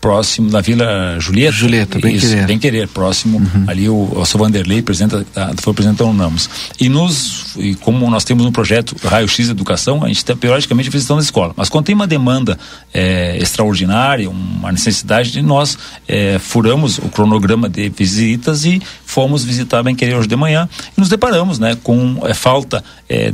[0.00, 1.56] próximo da Vila Julieta.
[1.56, 2.46] Julieta, bem isso, querer.
[2.46, 3.64] Bem querer, próximo uhum.
[3.66, 6.48] ali o, o seu Vanderlei, presidente, da, foi presidente da UNAMOS.
[6.80, 10.88] E nos, e como nós temos um projeto Raio X Educação, a gente está periodicamente
[10.88, 11.52] visitando a escola.
[11.56, 12.58] Mas quando tem uma demanda
[12.94, 15.76] é, extraordinária, uma necessidade de nós,
[16.06, 21.00] é, furamos o cronograma de visitas e fomos visitar Bem Querer hoje de manhã e
[21.00, 22.84] nos deparamos, né, com é, falta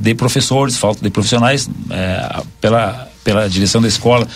[0.00, 1.68] de professores, falta de profissionais
[2.60, 4.28] pela pela direção da escola,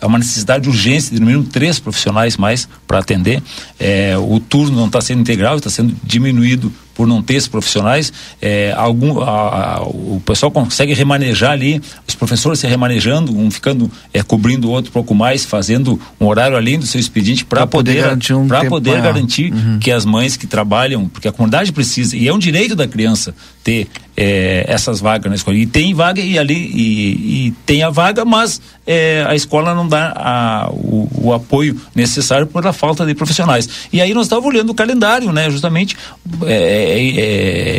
[0.00, 3.42] é, uma necessidade de urgência de no mínimo três profissionais mais para atender.
[3.78, 8.12] É, o turno não está sendo integral, está sendo diminuído por não ter esses profissionais,
[8.42, 13.90] é, algum, a, a, o pessoal consegue remanejar ali, os professores se remanejando, um ficando
[14.12, 17.66] é, cobrindo o outro um pouco mais, fazendo um horário além do seu expediente para
[17.66, 19.78] poder, poder garantir, um pra poder garantir uhum.
[19.78, 23.34] que as mães que trabalham, porque a comunidade precisa, e é um direito da criança
[23.64, 23.88] ter
[24.22, 25.56] é, essas vagas na escola.
[25.56, 29.88] E tem vaga e ali e, e tem a vaga, mas é, a escola não
[29.88, 33.66] dá a, o, o, apoio necessário por a falta de profissionais.
[33.90, 35.50] E aí nós estávamos olhando o calendário, né?
[35.50, 35.96] Justamente
[36.44, 37.20] é, é,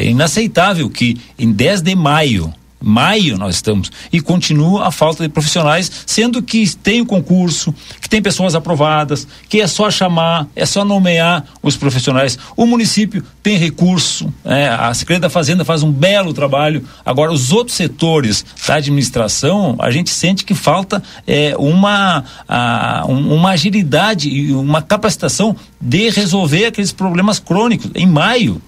[0.02, 2.52] é inaceitável que em 10 de maio
[2.82, 8.10] maio nós estamos e continua a falta de profissionais, sendo que tem o concurso, que
[8.10, 12.38] tem pessoas aprovadas, que é só chamar, é só nomear os profissionais.
[12.56, 14.70] O município tem recurso, né?
[14.70, 16.84] a Secretaria da Fazenda faz um belo trabalho.
[17.06, 23.52] Agora, os outros setores da administração, a gente sente que falta é, uma, a, uma
[23.52, 27.92] agilidade e uma capacitação de resolver aqueles problemas crônicos.
[27.96, 28.62] Em maio,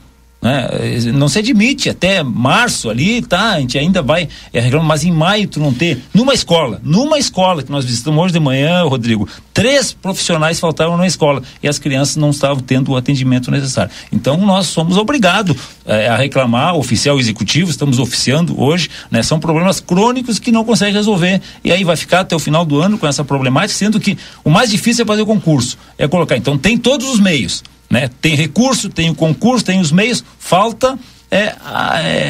[0.44, 0.68] né?
[1.14, 3.54] Não se admite até março ali, tá?
[3.54, 7.18] A gente ainda vai é, reclamar, mas em maio tu não ter, numa escola, numa
[7.18, 11.80] escola que nós visitamos hoje de manhã, Rodrigo, três profissionais faltaram na escola e as
[11.80, 13.90] crianças não estavam tendo o atendimento necessário.
[14.12, 15.56] Então nós somos obrigados
[15.86, 19.24] é, a reclamar, oficial executivo, estamos oficiando hoje, né?
[19.24, 22.82] São problemas crônicos que não consegue resolver e aí vai ficar até o final do
[22.82, 26.36] ano com essa problemática, sendo que o mais difícil é fazer o concurso, é colocar.
[26.36, 27.64] Então tem todos os meios
[27.94, 28.10] né?
[28.20, 30.98] Tem recurso, tem o concurso, tem os meios, falta
[31.30, 31.56] é,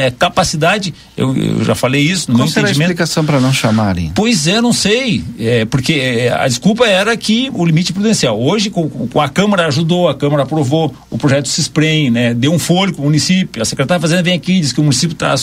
[0.06, 2.90] é, capacidade, eu, eu, já falei isso no Qual meu será entendimento.
[2.90, 4.12] a explicação para não chamarem?
[4.14, 8.40] Pois é, não sei, é, porque é, a desculpa era que o limite prudencial.
[8.42, 12.34] Hoje, com, com, a Câmara ajudou, a Câmara aprovou o projeto Cisprem, né?
[12.34, 15.14] Deu um fôlego para o município, a secretária fazendo vem aqui, diz que o município
[15.14, 15.34] está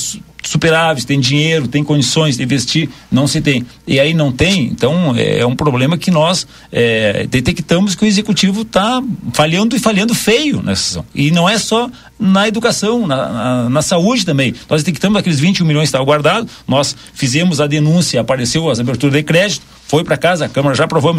[0.49, 3.65] superávit, tem dinheiro, tem condições de investir, não se tem.
[3.87, 8.07] E aí não tem, então é, é um problema que nós é, detectamos que o
[8.07, 9.03] executivo está
[9.33, 11.07] falhando e falhando feio nessa situação.
[11.15, 11.91] E não é só
[12.21, 14.55] na educação, na, na, na, saúde também.
[14.69, 19.15] Nós detectamos aqueles 21 milhões que estavam guardados, nós fizemos a denúncia, apareceu as aberturas
[19.15, 21.13] de crédito, foi para casa, a Câmara já aprovou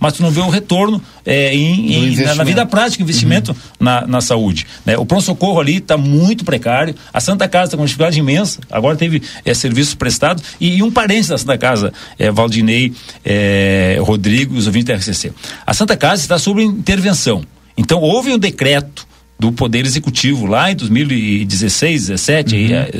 [0.00, 3.56] mas tu não vê o retorno é, em, em na, na, vida prática, investimento uhum.
[3.78, 4.66] na, na saúde.
[4.84, 4.98] Né?
[4.98, 8.96] O pronto-socorro ali está muito precário, a Santa Casa está com uma dificuldade imensa, agora
[8.96, 12.92] teve é, serviços prestados, e, e, um parente da Santa Casa, é, Valdinei
[13.24, 15.32] é, Rodrigo, os ouvintes da RCC.
[15.64, 17.44] A Santa Casa está sob intervenção.
[17.76, 19.06] Então, houve um decreto
[19.38, 22.60] do Poder Executivo lá em 2016, 17, uhum.
[22.60, 22.90] aí, é,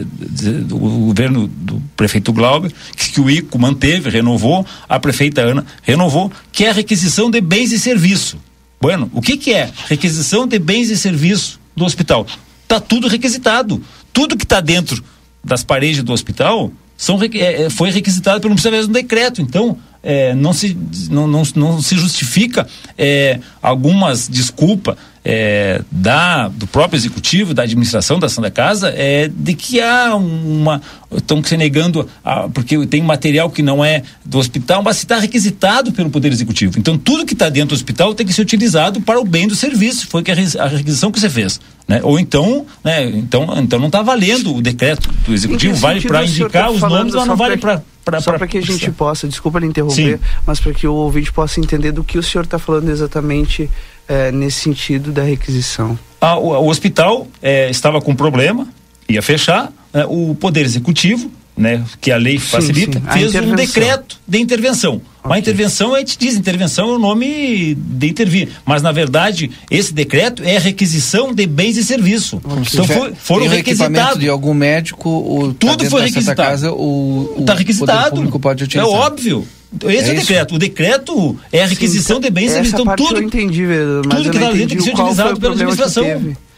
[0.70, 6.30] o governo do prefeito Glauber, que, que, o ICO manteve, renovou, a prefeita Ana renovou,
[6.52, 8.38] que é a requisição de bens e serviço.
[8.80, 12.24] Bueno, o que, que é requisição de bens e serviço do hospital?
[12.62, 13.82] Está tudo requisitado.
[14.12, 15.02] Tudo que está dentro
[15.42, 19.42] das paredes do hospital são, é, foi requisitado pelo Ministério do decreto.
[19.42, 20.76] Então, é, não, se,
[21.10, 22.66] não, não, não se justifica
[22.96, 24.96] é, algumas desculpas
[25.30, 30.80] é, da, do próprio executivo, da administração da Santa Casa, é, de que há uma.
[31.14, 35.92] estão se negando, a, porque tem material que não é do hospital, mas está requisitado
[35.92, 36.78] pelo Poder Executivo.
[36.78, 39.54] Então, tudo que está dentro do hospital tem que ser utilizado para o bem do
[39.54, 40.06] serviço.
[40.06, 40.24] Foi
[40.58, 41.60] a, requisição que você fez.
[41.86, 42.00] Né?
[42.02, 43.04] Ou então, né?
[43.10, 47.14] então, então não está valendo o decreto do Executivo, vale para indicar tá os nomes,
[47.14, 50.24] mas não vale para Pra, Só para que a gente possa, desculpa lhe interromper, Sim.
[50.46, 53.68] mas para que o ouvinte possa entender do que o senhor está falando exatamente
[54.08, 55.98] é, nesse sentido da requisição.
[56.20, 58.66] Ah, o, o, hospital é, estava com problema,
[59.08, 63.30] ia fechar, é, o Poder Executivo, né, que a lei facilita, sim, sim.
[63.30, 64.94] fez um decreto de intervenção.
[64.94, 65.04] Okay.
[65.24, 68.48] Uma intervenção, a gente diz, intervenção é o nome de intervir.
[68.64, 72.34] Mas, na verdade, esse decreto é requisição de bens e serviços.
[72.34, 72.62] Okay.
[72.72, 74.20] Então, foi, foram requisitados.
[74.20, 76.36] de algum médico, o, tudo tá foi requisitado.
[76.36, 78.16] Casa, o, tá requisitado.
[78.16, 78.88] público pode utilizar.
[78.88, 79.46] É óbvio.
[79.84, 80.54] Esse é, é o decreto.
[80.54, 82.80] O decreto é a requisição Sim, de bens e serviços.
[82.80, 83.62] Então, tudo, eu entendi,
[84.06, 86.04] mas tudo que está dentro tem que ser utilizado pela administração.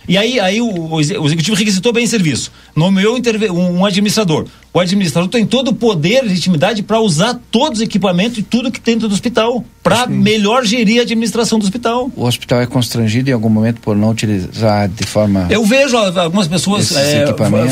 [0.09, 4.47] E aí, aí o, o, executivo requisitou bem serviço, nomeou um, um administrador.
[4.73, 8.73] O administrador tem todo o poder e legitimidade para usar todos os equipamentos e tudo
[8.73, 12.11] que tem dentro do hospital, para melhor gerir a administração do hospital.
[12.17, 15.47] O hospital é constrangido em algum momento por não utilizar de forma.
[15.49, 17.27] Eu vejo algumas pessoas é,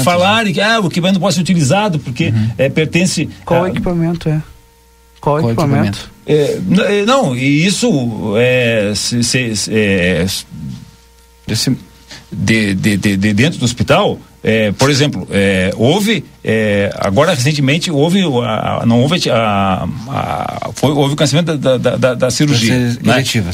[0.05, 2.51] falarem que ah, o equipamento não pode ser utilizado porque uhum.
[2.57, 3.29] é, pertence.
[3.45, 3.69] Qual a...
[3.69, 4.41] equipamento é?
[5.21, 6.11] Qual, Qual equipamento?
[6.27, 6.93] equipamento?
[6.93, 10.27] É, não, e isso é, se, se, é,
[11.47, 11.77] desse,
[12.31, 17.91] de, de, de, de dentro do hospital, é, por exemplo, é, houve é, agora recentemente
[17.91, 22.75] houve a, não houve a, a, foi, houve o cancelamento da, da, da, da cirurgia
[22.79, 22.99] né?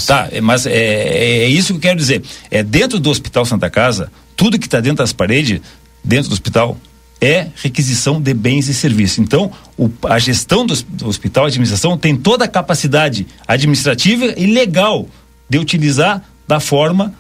[0.07, 3.71] tá mas é, é, é, isso que eu quero dizer é dentro do hospital Santa
[3.71, 5.61] Casa tudo que está dentro das paredes
[6.05, 6.77] dentro do hospital
[7.21, 9.19] é requisição de bens e serviços.
[9.19, 14.47] Então, o, a gestão do, do, hospital, a administração, tem toda a capacidade administrativa e
[14.47, 15.09] legal
[15.49, 17.15] de utilizar da forma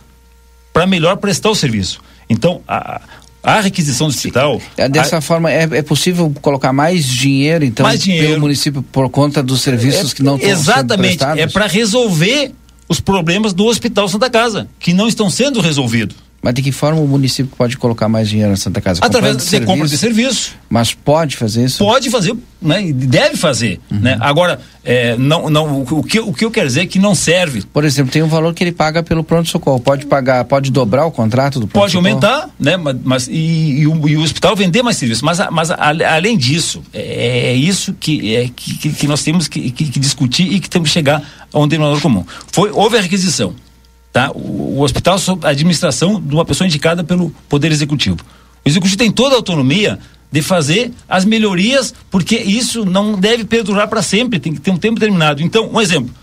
[0.73, 2.01] para melhor prestar o serviço.
[2.29, 3.01] Então, a,
[3.43, 4.61] a requisição do hospital.
[4.77, 8.83] É, dessa a, forma, é, é, possível colocar mais dinheiro, então, mais dinheiro, pelo município
[8.83, 11.23] por conta dos serviços é, que não estão Exatamente.
[11.23, 12.53] É para resolver
[12.89, 16.17] os problemas do Hospital Santa Casa, que não estão sendo resolvidos.
[16.45, 19.01] Mas de que forma o município pode colocar mais dinheiro na Santa Casa?
[19.03, 20.53] Através de, de compra de serviço.
[20.69, 21.79] Mas pode fazer isso?
[21.79, 22.93] Pode fazer, né?
[22.93, 24.01] Deve fazer, uhum.
[24.01, 24.19] né?
[24.21, 27.63] Agora, é, não, não, o, que, o que eu quero dizer é que não serve.
[27.63, 29.81] Por exemplo, tem um valor que ele paga pelo pronto-socorro.
[29.81, 32.05] Pode pagar, pode dobrar o contrato do pronto-socorro?
[32.05, 32.77] Pode aumentar, né?
[32.77, 35.25] Mas, mas e, e, o, e, o, hospital vender mais serviço.
[35.25, 35.79] Mas, mas a,
[36.15, 40.53] além disso, é, é isso que, é, que, que, nós temos que, que, que discutir
[40.53, 42.23] e que temos que chegar a um denominador comum.
[42.53, 43.55] Foi, houve a requisição
[44.15, 44.31] Tá?
[44.31, 48.19] O, o hospital sob a administração de uma pessoa indicada pelo Poder Executivo.
[48.65, 49.99] O Executivo tem toda a autonomia
[50.31, 54.77] de fazer as melhorias, porque isso não deve perdurar para sempre, tem que ter um
[54.77, 55.43] tempo determinado.
[55.43, 56.15] Então, um exemplo: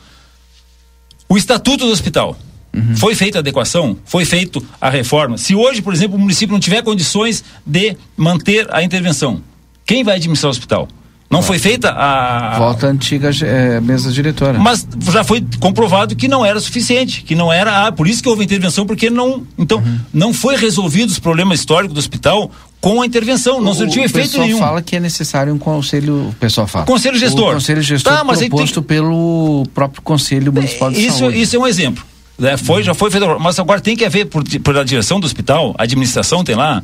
[1.28, 2.40] o estatuto do hospital.
[2.74, 2.96] Uhum.
[2.96, 5.38] Foi feita a adequação, foi feita a reforma.
[5.38, 9.44] Se hoje, por exemplo, o município não tiver condições de manter a intervenção,
[9.86, 10.88] quem vai administrar o hospital?
[11.32, 12.58] Não foi feita a.
[12.58, 14.60] Volta a antiga é, mesa diretora.
[14.60, 17.88] Mas já foi comprovado que não era suficiente, que não era.
[17.88, 19.48] Ah, por isso que houve intervenção, porque não.
[19.58, 20.00] Então, uhum.
[20.14, 22.52] não foi resolvido os problemas históricos do hospital
[22.82, 24.44] com a intervenção, não surtiu efeito nenhum.
[24.44, 26.86] O pessoal fala que é necessário um conselho, o pessoal fala.
[26.86, 27.52] Conselho gestor.
[27.52, 28.98] O conselho gestor tá, mas proposto tem...
[28.98, 31.42] pelo próprio Conselho Municipal de isso, Saúde.
[31.42, 32.04] Isso é um exemplo.
[32.42, 35.26] É, foi, já foi feito, mas agora tem que haver por, por a direção do
[35.26, 36.84] hospital, a administração tem lá,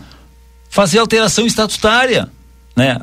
[0.69, 2.30] fazer alteração estatutária,
[2.77, 2.97] né?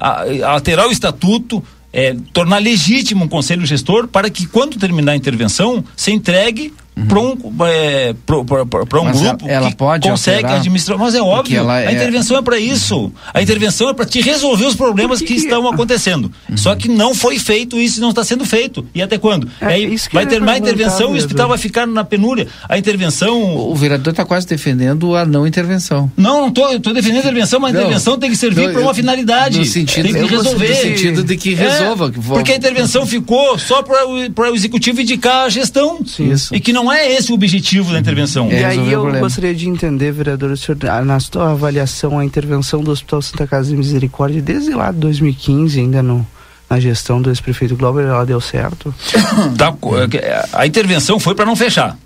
[0.44, 5.84] Alterar o estatuto, é, tornar legítimo um conselho gestor para que quando terminar a intervenção
[5.96, 6.72] se entregue.
[7.09, 10.97] Para um, é, pra, um grupo ela, ela que pode consegue alterar, administrar.
[10.97, 11.93] Mas é óbvio, a é...
[11.93, 13.12] intervenção é para isso.
[13.33, 16.31] A intervenção é para te resolver os problemas que, que, estão acontecendo.
[16.49, 16.57] Uhum.
[16.57, 18.87] Só que não foi feito isso e não está sendo feito.
[18.95, 19.49] E até quando?
[19.61, 22.47] É, Aí vai terminar a intervenção e o hospital vai ficar na penúria.
[22.69, 23.57] A intervenção.
[23.57, 26.11] O vereador está quase defendendo a não intervenção.
[26.16, 26.73] Não, não estou.
[26.75, 29.59] Estou defendendo a intervenção, mas a intervenção tem que servir para uma finalidade.
[29.59, 30.69] No sentido, tem que resolver.
[30.69, 32.12] No sentido de que é, resolva.
[32.12, 36.05] Que porque a intervenção ficou só para o executivo indicar a gestão.
[36.07, 36.33] Sim.
[36.53, 38.48] E que não é esse o objetivo da intervenção.
[38.51, 42.82] É, e aí eu gostaria de entender, vereador, o senhor, na sua avaliação, a intervenção
[42.82, 46.27] do Hospital Santa Casa de Misericórdia desde lá de 2015, ainda no,
[46.69, 48.94] na gestão do ex-prefeito Glauber, ela deu certo?
[49.56, 49.74] Tá,
[50.15, 51.97] é, a intervenção foi para não fechar.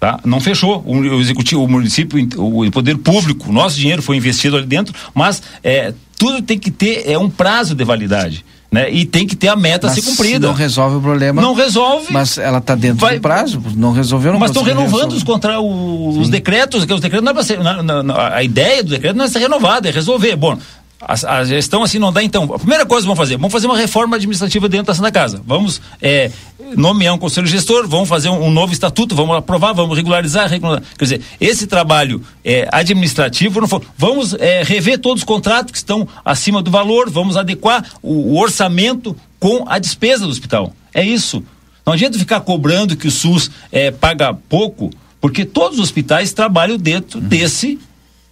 [0.00, 0.20] Tá?
[0.24, 0.82] Não fechou.
[0.86, 5.42] O, o, executivo, o município, o poder público, nosso dinheiro foi investido ali dentro, mas
[5.62, 8.44] é, tudo tem que ter é um prazo de validade.
[8.70, 8.90] Né?
[8.90, 10.46] E tem que ter a meta mas a ser cumprida.
[10.46, 11.40] não resolve o problema.
[11.40, 12.08] Não resolve.
[12.10, 13.62] Mas ela está dentro vai, do prazo.
[13.74, 14.32] Não resolveu.
[14.32, 16.84] Não mas estão renovando os, contra, os, os decretos.
[16.84, 17.60] Que os decretos não é para ser.
[17.60, 20.36] Na, na, a ideia do decreto não é ser renovada, é resolver.
[20.36, 20.58] Bom,
[21.00, 22.44] a, a, gestão assim não dá, então.
[22.52, 25.40] A primeira coisa que vamos fazer, vamos fazer uma reforma administrativa dentro da Santa Casa.
[25.46, 26.30] Vamos é,
[26.76, 30.88] nomear um conselho gestor, vamos fazer um, um, novo estatuto, vamos aprovar, vamos regularizar, regularizar.
[30.98, 35.78] Quer dizer, esse trabalho é, administrativo, não for, vamos é, rever todos os contratos que
[35.78, 40.74] estão acima do valor, vamos adequar o, o orçamento com a despesa do hospital.
[40.92, 41.44] É isso.
[41.86, 46.76] Não adianta ficar cobrando que o SUS é, paga pouco, porque todos os hospitais trabalham
[46.76, 47.28] dentro uhum.
[47.28, 47.78] desse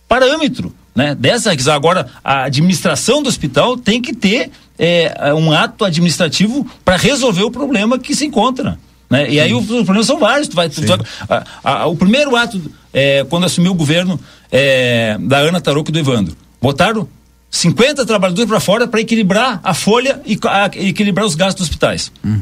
[0.08, 1.14] parâmetro né?
[1.14, 7.42] Dessa agora a administração do hospital tem que ter é, um ato administrativo para resolver
[7.42, 8.78] o problema que se encontra.
[9.08, 9.30] Né?
[9.30, 10.48] E aí os problemas são vários.
[10.48, 10.98] Tu vai, tu vai,
[11.28, 12.60] a, a, o primeiro ato,
[12.92, 14.18] é, quando assumiu o governo
[14.50, 17.06] é, da Ana Tarouco e do Evandro, botaram
[17.50, 22.10] 50 trabalhadores para fora para equilibrar a folha e a, equilibrar os gastos dos hospitais.
[22.24, 22.40] Uhum.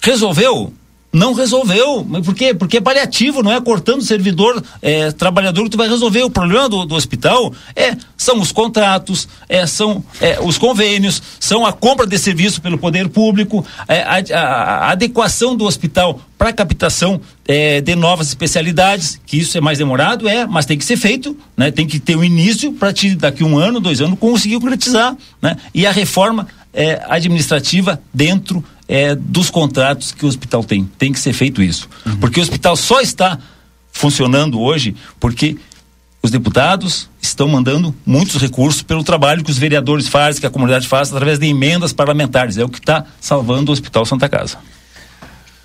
[0.00, 0.72] Resolveu?
[1.12, 2.06] Não resolveu.
[2.24, 2.54] Por quê?
[2.54, 6.22] Porque é paliativo, não é cortando o servidor, é, trabalhador que tu vai resolver.
[6.22, 11.66] O problema do, do hospital é são os contratos, é, são é, os convênios, são
[11.66, 16.48] a compra de serviço pelo poder público, é, a, a, a, adequação do hospital para
[16.50, 20.84] a captação é, de novas especialidades, que isso é mais demorado, é, mas tem que
[20.84, 21.70] ser feito, né?
[21.70, 25.56] Tem que ter um início para daqui um ano, dois anos conseguir concretizar, né?
[25.74, 30.84] E a reforma é, administrativa dentro é, dos contratos que o hospital tem.
[30.98, 31.88] Tem que ser feito isso.
[32.04, 32.18] Uhum.
[32.18, 33.38] Porque o hospital só está
[33.90, 35.56] funcionando hoje porque
[36.22, 40.86] os deputados estão mandando muitos recursos pelo trabalho que os vereadores fazem, que a comunidade
[40.86, 42.58] faz, através de emendas parlamentares.
[42.58, 44.58] É o que está salvando o Hospital Santa Casa.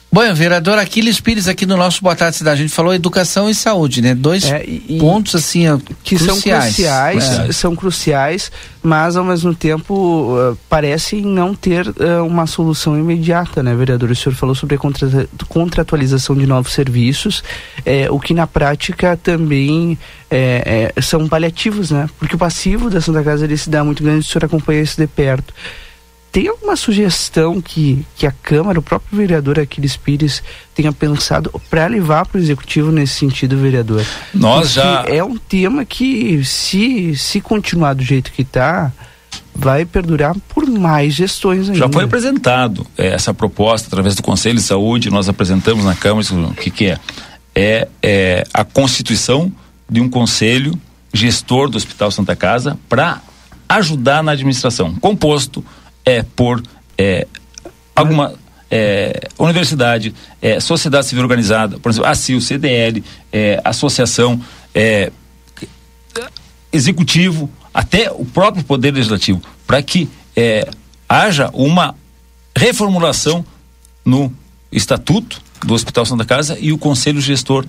[0.09, 3.53] Bom, vereador Aquiles Pires aqui no nosso Boa Tarde Cidade, a gente falou educação e
[3.53, 4.15] saúde, né?
[4.15, 5.65] Dois é, e, pontos assim
[6.01, 6.43] que cruciais.
[6.43, 7.51] são cruciais, é.
[7.51, 8.51] são cruciais,
[8.81, 14.09] mas ao mesmo tempo uh, parecem não ter uh, uma solução imediata, né, vereador?
[14.09, 17.43] O senhor falou sobre a contra contratualização de novos serviços,
[17.85, 19.97] é, o que na prática também
[21.01, 22.09] são paliativos, né?
[22.19, 24.99] Porque o passivo da Santa Casa ele se dá muito grande, o senhor acompanha isso
[24.99, 25.53] de perto
[26.37, 30.43] tem alguma sugestão que, que a Câmara, o próprio vereador Aquiles Pires,
[30.75, 34.05] tenha pensado para levar para o Executivo nesse sentido, vereador?
[34.35, 35.05] Nós Porque já.
[35.07, 38.91] É um tema que, se, se continuar do jeito que está,
[39.55, 41.79] vai perdurar por mais gestões ainda.
[41.79, 46.23] Já foi apresentado é, essa proposta através do Conselho de Saúde, nós apresentamos na Câmara,
[46.31, 46.99] o que, que é?
[47.55, 47.87] é?
[47.99, 49.51] É a constituição
[49.89, 50.79] de um conselho
[51.11, 53.23] gestor do Hospital Santa Casa para
[53.67, 55.65] ajudar na administração, composto
[56.07, 56.63] é por
[56.97, 57.27] é,
[57.93, 58.33] alguma
[58.71, 64.41] é, universidade, é, sociedade civil organizada, por exemplo, a CIL, CDL, é, associação,
[64.73, 65.11] é,
[66.71, 70.69] executivo, até o próprio poder legislativo, para que é,
[71.09, 71.93] haja uma
[72.55, 73.45] reformulação
[74.05, 74.33] no
[74.71, 77.65] estatuto do Hospital Santa Casa e o conselho gestor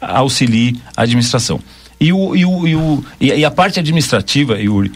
[0.00, 1.60] auxilie a administração.
[2.00, 4.92] E, o, e, o, e, o, e a parte administrativa, Yuri,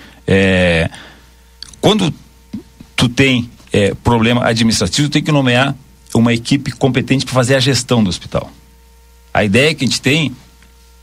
[1.81, 2.15] quando
[3.03, 5.75] tu tem é, problema administrativo, tu tem que nomear
[6.15, 8.49] uma equipe competente para fazer a gestão do hospital.
[9.35, 10.31] A ideia que a gente tem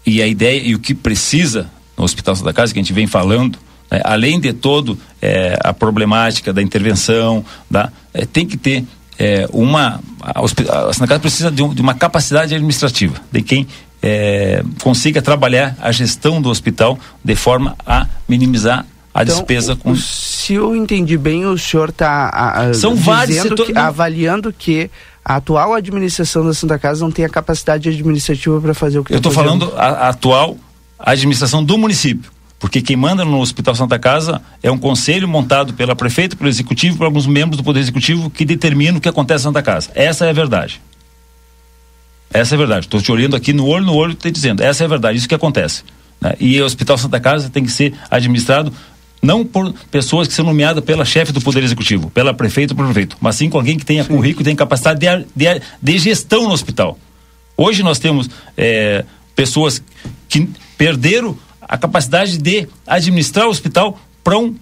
[0.05, 3.05] e a ideia e o que precisa no Hospital Santa Casa que a gente vem
[3.05, 3.59] falando,
[3.91, 8.85] né, além de todo é, a problemática da intervenção, da, é, tem que ter
[9.17, 13.67] é, uma a, a Santa Casa precisa de, um, de, uma capacidade administrativa de quem
[14.01, 18.85] é, consiga trabalhar a gestão do hospital de forma a minimizar
[19.19, 19.93] a então, despesa com.
[19.97, 24.89] Se eu entendi bem, o senhor está São vários que, avaliando que
[25.25, 29.13] a atual administração da Santa Casa não tem a capacidade administrativa para fazer o que
[29.13, 30.57] Eu estou falando a, a atual
[30.97, 32.31] administração do município.
[32.57, 36.97] Porque quem manda no Hospital Santa Casa é um conselho montado pela prefeita, pelo executivo,
[36.97, 39.89] por alguns membros do Poder Executivo que determinam o que acontece na Santa Casa.
[39.95, 40.81] Essa é a verdade.
[42.31, 42.85] Essa é a verdade.
[42.85, 45.17] Estou te olhando aqui no olho no olho e te dizendo, essa é a verdade,
[45.17, 45.83] isso que acontece.
[46.19, 46.33] Né?
[46.39, 48.73] E o Hospital Santa Casa tem que ser administrado
[49.21, 52.87] não por pessoas que são nomeadas pela chefe do Poder Executivo, pela prefeita ou pelo
[52.89, 54.13] prefeito, mas sim com alguém que tenha sim.
[54.13, 56.97] currículo e tenha capacidade de, de, de, gestão no hospital.
[57.57, 59.03] Hoje nós temos é,
[59.35, 59.81] pessoas
[60.27, 64.55] que perderam a capacidade de administrar o hospital para um,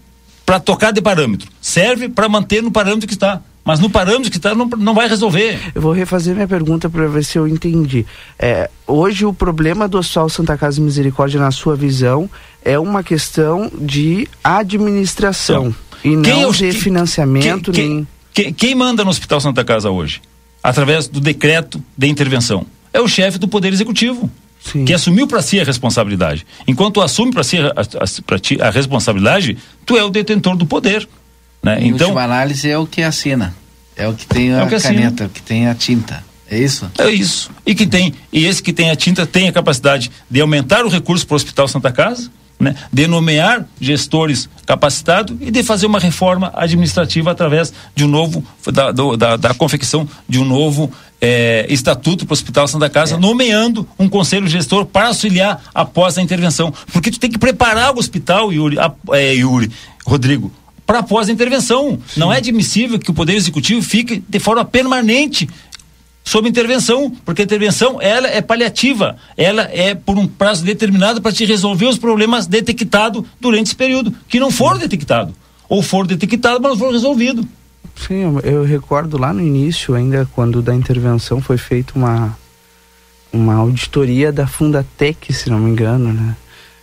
[0.66, 1.50] tocar de parâmetro.
[1.62, 5.10] Serve para manter no parâmetro que está mas no parâmetro que está não, não vai
[5.10, 5.60] resolver.
[5.76, 8.06] Eu vou refazer minha pergunta para ver se eu entendi.
[8.40, 12.30] É, hoje o problema do Hospital Santa Casa Misericórdia, na sua visão,
[12.64, 17.74] é uma questão de administração então, e não é de financiamento.
[17.74, 18.08] Quem, nem...
[18.34, 20.22] quem, quem manda no Hospital Santa Casa hoje?
[20.64, 22.66] Através do decreto de intervenção.
[22.94, 24.32] É o chefe do Poder Executivo.
[24.60, 24.84] Sim.
[24.84, 26.46] que assumiu para si a responsabilidade.
[26.68, 31.08] Enquanto assume para si a, a, a, a, responsabilidade, tu é o detentor do poder.
[31.68, 31.82] Né?
[31.82, 33.54] Em então, última análise é o que assina,
[33.96, 36.24] é o que tem a é que caneta, o que tem a tinta.
[36.50, 36.90] É isso?
[36.98, 37.52] É isso.
[37.66, 40.90] E que tem, e esse que tem a tinta tem a capacidade de aumentar o
[40.90, 42.74] recurso para o Hospital Santa Casa, né?
[42.92, 48.42] de nomear gestores capacitados e de fazer uma reforma administrativa através de um novo
[48.72, 50.90] da, do, da, da, confecção de um novo
[51.20, 53.18] é, estatuto para o Hospital Santa Casa, é.
[53.18, 58.00] nomeando um conselho gestor para auxiliar após a intervenção, porque tu tem que preparar o
[58.00, 59.70] hospital, Yuri, a, é, Yuri
[60.08, 60.50] Rodrigo,
[60.88, 62.00] para após a intervenção.
[62.08, 62.20] Sim.
[62.20, 65.48] Não é admissível que o Poder Executivo fique de forma permanente
[66.24, 71.32] sob intervenção, porque a intervenção ela é paliativa, ela é por um prazo determinado para
[71.32, 75.34] te resolver os problemas detectados durante esse período, que não foram detectados,
[75.70, 77.46] ou foram detectados, mas não foram resolvidos.
[77.96, 82.38] Sim, eu, eu, recordo lá no início, ainda quando da intervenção foi feita uma
[83.32, 86.36] uma auditoria da Fundatec, se não me engano, né?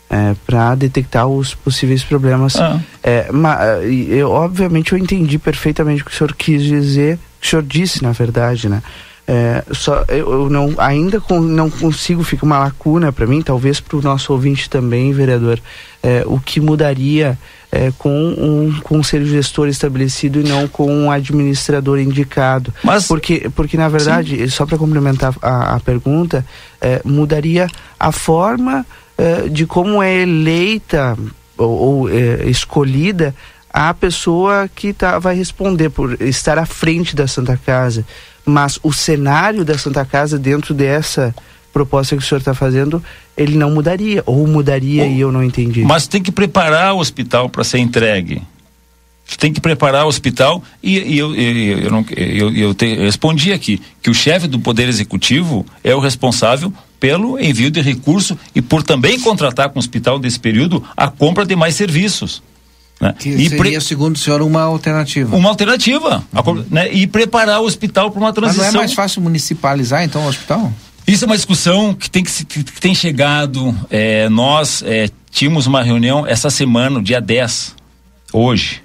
[0.09, 2.57] É, para detectar os possíveis problemas.
[2.57, 2.81] Ah.
[3.03, 3.59] É, mas,
[4.09, 7.63] eu, obviamente eu entendi perfeitamente o que o senhor quis dizer, o que o senhor
[7.63, 8.83] disse, na verdade, né?
[9.27, 13.81] É, só eu, eu, não ainda com, não consigo fica uma lacuna para mim talvez
[13.81, 15.59] para o nosso ouvinte também vereador
[16.03, 17.39] é, o que mudaria
[17.73, 23.79] é, com um conselho gestor estabelecido e não com um administrador indicado mas porque porque
[23.79, 24.49] na verdade sim.
[24.49, 26.45] só para complementar a, a pergunta
[26.79, 27.67] é, mudaria
[27.99, 28.85] a forma
[29.16, 31.16] eh, de como é eleita
[31.57, 33.35] ou, ou é, escolhida
[33.74, 38.07] a pessoa que tá, vai responder por estar à frente da Santa Casa.
[38.47, 41.35] Mas o cenário da Santa Casa dentro dessa
[41.73, 43.03] proposta que o senhor está fazendo,
[43.36, 45.82] ele não mudaria, ou mudaria e eu não entendi.
[45.82, 48.41] Mas tem que preparar o hospital para ser entregue.
[49.39, 53.53] Tem que preparar o hospital e, e eu, eu, eu, não, eu, eu te, respondi
[53.53, 56.73] aqui que o chefe do Poder Executivo é o responsável
[57.05, 61.45] pelo envio de recurso e por também contratar com o hospital desse período a compra
[61.45, 62.43] de mais serviços.
[62.99, 63.15] Né?
[63.19, 65.37] Que e seria, segundo o senhor, uma alternativa.
[65.37, 66.25] Uma alternativa.
[66.33, 66.65] Uhum.
[66.71, 66.91] Né?
[66.95, 68.65] E preparar o hospital para uma transição.
[68.65, 70.73] Mas não é mais fácil municipalizar, então, o hospital?
[71.07, 73.77] Isso é uma discussão que tem, que, que tem chegado.
[73.91, 77.75] É, nós é, tínhamos uma reunião essa semana, dia 10,
[78.33, 78.81] hoje.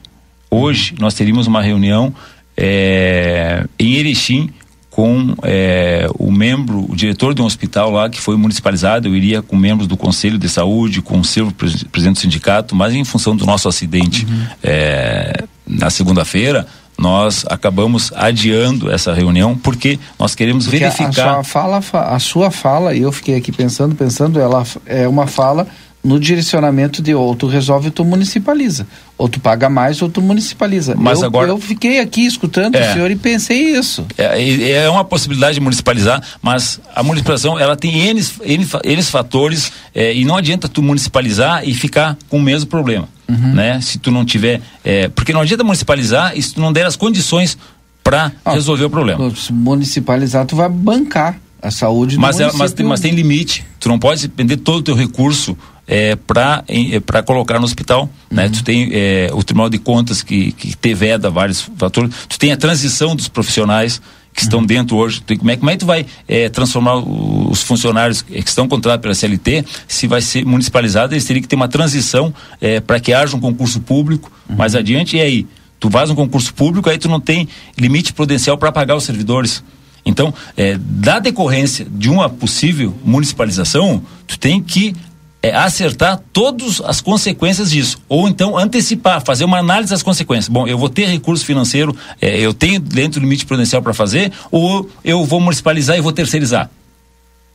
[0.51, 2.13] Hoje nós teríamos uma reunião
[2.57, 4.49] é, em Erechim
[4.99, 9.41] com é, o membro, o diretor de um hospital lá que foi municipalizado, eu iria
[9.41, 13.33] com membros do Conselho de Saúde, com o seu presidente do sindicato, mas em função
[13.33, 14.47] do nosso acidente uhum.
[14.61, 16.67] é, na segunda-feira,
[16.97, 21.29] nós acabamos adiando essa reunião porque nós queremos porque verificar.
[21.29, 25.27] A sua fala, a sua fala, e eu fiquei aqui pensando, pensando, ela é uma
[25.27, 25.65] fala
[26.03, 28.87] no direcionamento de ou tu resolve ou tu municipaliza.
[29.17, 30.95] Ou tu paga mais ou tu municipaliza.
[30.95, 31.49] Mas eu, agora...
[31.49, 34.05] eu fiquei aqui escutando é, o senhor e pensei isso.
[34.17, 39.71] É, é uma possibilidade de municipalizar, mas a municipalização ela tem N, N, N fatores
[39.93, 43.09] é, e não adianta tu municipalizar e ficar com o mesmo problema.
[43.27, 43.53] Uhum.
[43.53, 43.81] Né?
[43.81, 44.61] Se tu não tiver.
[44.83, 47.57] É, porque não adianta municipalizar e se tu não der as condições
[48.03, 49.31] para ah, resolver o problema.
[49.35, 53.65] Se municipalizar, tu vai bancar a saúde do mas, é, mas, mas tem limite.
[53.79, 55.57] Tu não pode depender todo o teu recurso
[55.89, 58.07] é, para é, colocar no hospital.
[58.29, 58.45] Né?
[58.45, 58.51] Uhum.
[58.51, 62.13] Tu tem é, o Tribunal de Contas que, que te veda vários fatores.
[62.29, 63.99] Tu tem a transição dos profissionais
[64.31, 64.65] que estão uhum.
[64.67, 65.19] dentro hoje.
[65.21, 69.01] Tu, como, é, como é que tu vai é, transformar os funcionários que estão contratados
[69.01, 69.65] pela CLT?
[69.87, 73.39] Se vai ser municipalizado, eles teriam que ter uma transição é, para que haja um
[73.39, 74.55] concurso público uhum.
[74.55, 75.17] mais adiante.
[75.17, 75.47] E aí?
[75.79, 77.47] Tu faz um concurso público, aí tu não tem
[77.77, 79.63] limite prudencial para pagar os servidores.
[80.05, 84.93] Então, é, da decorrência de uma possível municipalização, tu tem que
[85.41, 87.97] é acertar todas as consequências disso.
[88.09, 90.49] Ou então antecipar, fazer uma análise das consequências.
[90.49, 94.31] Bom, eu vou ter recurso financeiro, é, eu tenho dentro do limite prudencial para fazer,
[94.51, 96.69] ou eu vou municipalizar e vou terceirizar.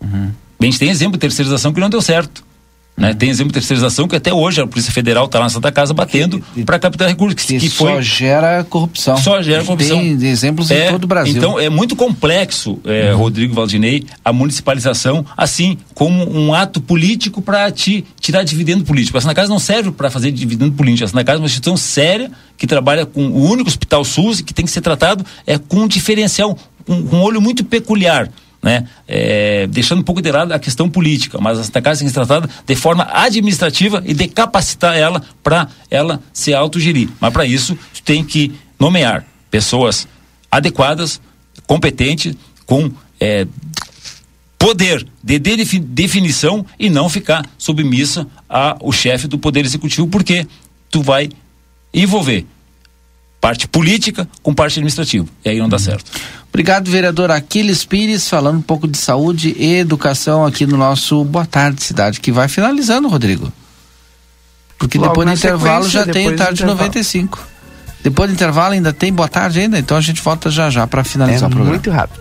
[0.00, 0.30] Uhum.
[0.60, 2.44] a gente tem exemplo de terceirização que não deu certo.
[2.96, 3.12] Né?
[3.12, 6.40] Tem exemplo de terceirização que até hoje a Polícia Federal está na Santa Casa batendo
[6.64, 7.34] para captar recursos.
[7.42, 9.16] Que, que foi, só gera corrupção.
[9.16, 9.98] Só gera corrupção.
[9.98, 11.36] Tem exemplos é, em todo o Brasil.
[11.36, 13.18] Então é muito complexo, é, uhum.
[13.18, 19.18] Rodrigo Valdinei, a municipalização, assim como um ato político para te tirar dividendo político.
[19.18, 21.04] A Santa Casa não serve para fazer dividendo político.
[21.04, 24.44] A Santa Casa é uma instituição séria que trabalha com o único hospital SUS e
[24.44, 26.56] que tem que ser tratado é, com um diferencial,
[26.88, 28.30] um, um olho muito peculiar
[28.64, 28.88] né?
[29.06, 32.14] É, deixando um pouco de lado a questão política, mas a Santa Casa tem que
[32.14, 37.10] ser tratada de forma administrativa e de capacitar ela para ela se autogerir.
[37.20, 40.08] Mas para isso, tu tem que nomear pessoas
[40.50, 41.20] adequadas,
[41.66, 42.34] competentes,
[42.64, 43.46] com é,
[44.58, 50.46] poder de definição e não ficar submissa ao chefe do Poder Executivo, porque
[50.90, 51.28] tu vai
[51.92, 52.46] envolver
[53.42, 55.26] parte política com parte administrativa.
[55.44, 56.10] E aí não dá certo.
[56.54, 61.44] Obrigado, vereador Aquiles Pires, falando um pouco de saúde e educação aqui no nosso Boa
[61.44, 63.52] Tarde Cidade, que vai finalizando, Rodrigo.
[64.78, 67.40] Porque Logo depois do intervalo já tem o Tarde 95.
[68.04, 71.02] Depois do intervalo ainda tem Boa Tarde ainda, então a gente volta já já para
[71.02, 71.70] finalizar é o programa.
[71.72, 72.20] Muito rápido.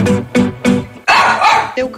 [0.00, 0.49] Seu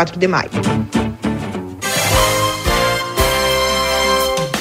[0.00, 1.09] 24 de maio.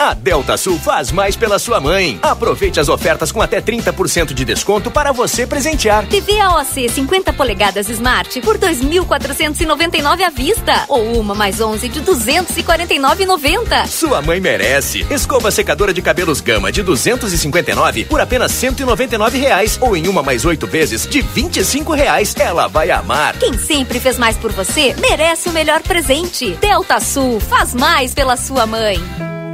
[0.00, 2.18] A Delta Sul faz mais pela sua mãe.
[2.22, 6.06] Aproveite as ofertas com até 30% de desconto para você presentear.
[6.06, 13.86] TV AOC 50 polegadas Smart por 2.499 à vista ou uma mais 11 de 249,90.
[13.88, 15.06] Sua mãe merece.
[15.10, 20.46] Escova secadora de cabelos Gama de 259 por apenas 199 reais ou em uma mais
[20.46, 22.34] oito vezes de 25 reais.
[22.38, 23.36] Ela vai amar.
[23.36, 26.52] Quem sempre fez mais por você merece o melhor presente.
[26.54, 28.98] Delta Sul faz mais pela sua mãe.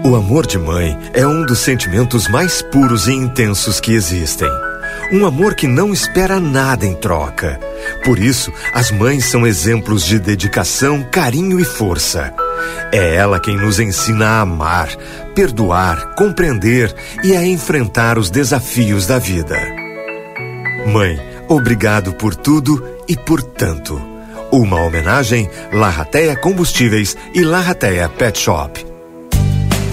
[0.07, 4.49] O amor de mãe é um dos sentimentos mais puros e intensos que existem.
[5.13, 7.59] Um amor que não espera nada em troca.
[8.05, 12.33] Por isso, as mães são exemplos de dedicação, carinho e força.
[12.93, 14.91] É ela quem nos ensina a amar,
[15.35, 19.59] perdoar, compreender e a enfrentar os desafios da vida.
[20.87, 24.01] Mãe, obrigado por tudo e por tanto.
[24.53, 28.96] Uma homenagem Larrateia Combustíveis e Larrateia Pet Shop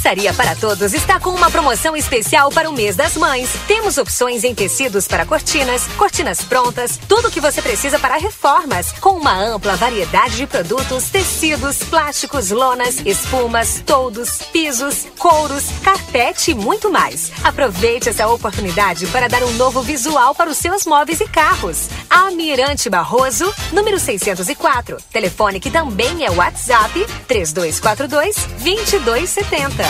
[0.00, 3.50] Tapeçaria para Todos está com uma promoção especial para o mês das mães.
[3.66, 8.92] Temos opções em tecidos para cortinas, cortinas prontas, tudo o que você precisa para reformas,
[8.92, 16.54] com uma ampla variedade de produtos, tecidos, plásticos, lonas, espumas, toldos, pisos, couros, carpete e
[16.54, 17.30] muito mais.
[17.44, 21.88] Aproveite essa oportunidade para dar um novo visual para os seus móveis e carros.
[22.08, 24.96] Almirante Barroso, número 604.
[25.12, 29.89] Telefone que também é WhatsApp 3242 2270.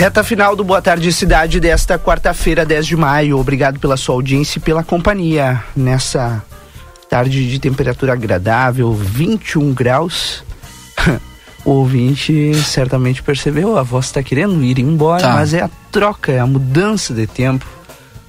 [0.00, 3.38] Reta final do Boa Tarde Cidade desta quarta-feira, 10 de maio.
[3.38, 6.42] Obrigado pela sua audiência e pela companhia nessa
[7.10, 10.42] tarde de temperatura agradável, 21 graus.
[11.66, 15.34] o ouvinte certamente percebeu, a voz está querendo ir embora, Tá.
[15.34, 17.66] mas é a troca, é a mudança de tempo.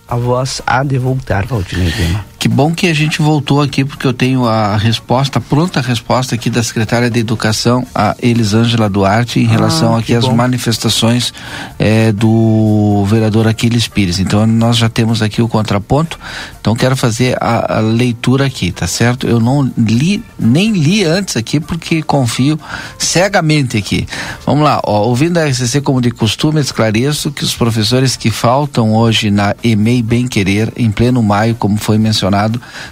[0.10, 2.26] A voz há de voltar, Valdinei Lima.
[2.42, 6.34] Que bom que a gente voltou aqui, porque eu tenho a resposta, a pronta resposta
[6.34, 10.34] aqui da secretária de Educação, a Elisângela Duarte, em Ah, relação aqui às bom.
[10.36, 11.32] manifestações
[11.78, 14.18] eh, do vereador Aquiles Pires.
[14.18, 16.20] Então, nós já temos aqui o contraponto,
[16.60, 19.28] então quero fazer a, a leitura aqui, tá certo?
[19.28, 22.60] Eu não li, nem li antes aqui, porque confio
[22.98, 24.08] cegamente aqui.
[24.48, 28.96] Vamos lá, ó, ouvindo a RCC como de costume, esclareço que os professores que faltam
[28.96, 32.31] hoje na EMEI Bem Querer, em pleno maio, como foi mencionado,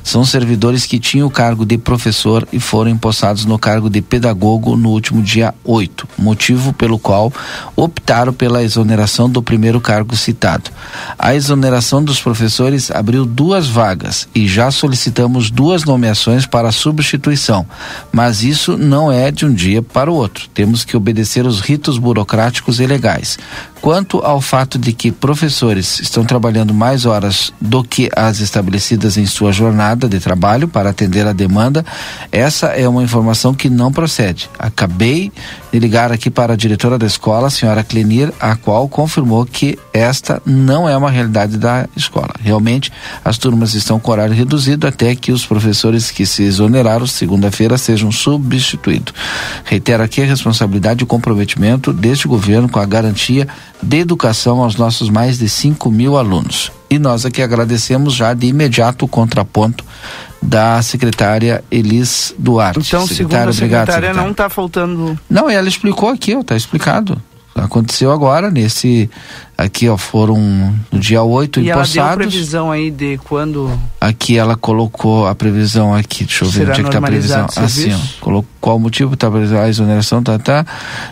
[0.03, 4.75] são servidores que tinham o cargo de professor e foram empossados no cargo de pedagogo
[4.75, 7.31] no último dia 8, motivo pelo qual
[7.75, 10.69] optaram pela exoneração do primeiro cargo citado.
[11.17, 17.65] A exoneração dos professores abriu duas vagas e já solicitamos duas nomeações para substituição,
[18.11, 20.47] mas isso não é de um dia para o outro.
[20.53, 23.37] Temos que obedecer os ritos burocráticos e legais.
[23.81, 29.25] Quanto ao fato de que professores estão trabalhando mais horas do que as estabelecidas em
[29.25, 31.85] sua jornada de trabalho para atender a demanda,
[32.29, 34.49] essa é uma informação que não procede.
[34.59, 35.31] Acabei
[35.71, 39.79] de ligar aqui para a diretora da escola, a senhora Clenir, a qual confirmou que
[39.93, 42.33] esta não é uma realidade da escola.
[42.41, 42.91] Realmente,
[43.23, 48.11] as turmas estão com horário reduzido até que os professores que se exoneraram segunda-feira sejam
[48.11, 49.13] substituídos.
[49.63, 53.47] Reitero aqui a responsabilidade e o comprometimento deste governo com a garantia
[53.81, 56.71] de educação aos nossos mais de 5 mil alunos.
[56.89, 59.83] E nós aqui agradecemos já de imediato o contraponto
[60.41, 62.79] da secretária Elis Duarte.
[62.79, 64.21] Então, segundo a obrigado, secretária, secretária.
[64.21, 67.21] não está faltando Não, ela explicou aqui, ó, tá explicado.
[67.55, 69.09] Aconteceu agora, nesse.
[69.59, 70.39] Aqui, ó, foram
[70.89, 72.27] no dia 8 E ela deu empossados.
[72.27, 73.69] previsão aí de quando
[73.99, 77.01] Aqui ela colocou a previsão aqui, deixa eu ver Será onde é que tá a
[77.01, 77.47] previsão.
[77.57, 79.27] Assim, ó, colocou qual o motivo tá
[79.61, 80.65] a exoneração, tá, tá.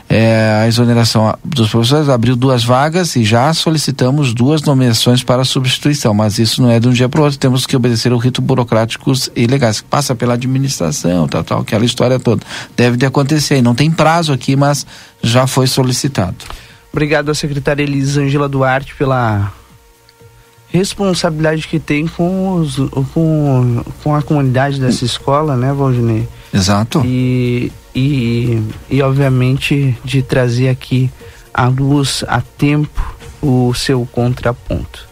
[0.07, 6.13] É, a exoneração dos professores abriu duas vagas e já solicitamos duas nomeações para substituição,
[6.13, 8.41] mas isso não é de um dia para o outro, temos que obedecer o rito
[8.41, 12.41] burocráticos e legais, que passa pela administração, tal, tal, aquela história toda.
[12.77, 14.87] Deve de acontecer, e não tem prazo aqui, mas
[15.21, 16.37] já foi solicitado.
[16.91, 19.51] Obrigado à secretária Elisângela Duarte pela
[20.69, 22.77] responsabilidade que tem com, os,
[23.13, 26.27] com, com a comunidade dessa escola, né, Valdinei?
[26.53, 27.01] Exato.
[27.05, 31.09] E, e, e, obviamente, de trazer aqui
[31.53, 35.07] à luz a tempo o seu contraponto.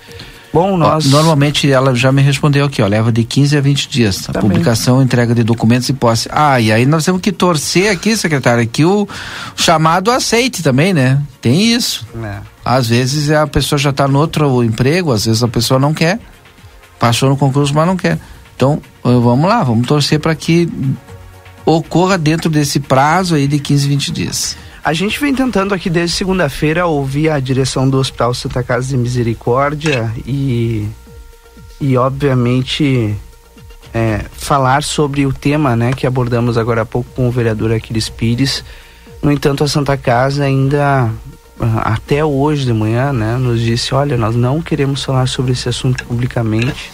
[0.55, 1.07] Bom, nós.
[1.07, 4.29] Normalmente ela já me respondeu aqui, ó, leva de 15 a 20 dias.
[4.29, 6.29] A Tá publicação, entrega de documentos e posse.
[6.31, 9.05] Ah, e aí nós temos que torcer aqui, secretário, que o
[9.53, 11.21] chamado aceite também, né?
[11.41, 12.07] Tem isso.
[12.23, 12.37] É.
[12.63, 16.21] Às vezes a pessoa já está no outro emprego, às vezes a pessoa não quer.
[16.97, 18.17] Passou no concurso, mas não quer.
[18.55, 20.69] Então, eh, vamos lá, vamos torcer para que
[21.65, 24.55] ocorra dentro desse prazo aí de 15, 20 dias.
[24.85, 28.97] A gente vem tentando aqui desde segunda-feira ouvir a direção do Hospital Santa Casa de
[28.97, 30.87] Misericórdia e,
[31.81, 33.15] e obviamente,
[33.91, 38.09] é, falar sobre o tema né, que abordamos agora há pouco com o vereador Aquiles
[38.09, 38.63] Pires.
[39.23, 41.09] No entanto, a Santa Casa ainda,
[41.59, 45.67] ah, até hoje de manhã, né, nos disse: olha, nós não queremos falar sobre esse
[45.67, 46.91] assunto publicamente,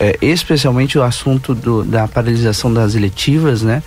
[0.00, 3.82] é, especialmente o assunto do, da paralisação das eletivas, né?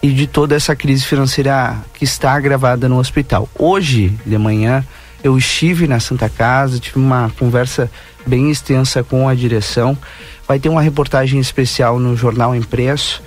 [0.00, 3.48] E de toda essa crise financeira que está agravada no hospital.
[3.58, 4.84] Hoje de manhã,
[5.24, 7.90] eu estive na Santa Casa, tive uma conversa
[8.24, 9.98] bem extensa com a direção.
[10.46, 13.22] Vai ter uma reportagem especial no Jornal Impresso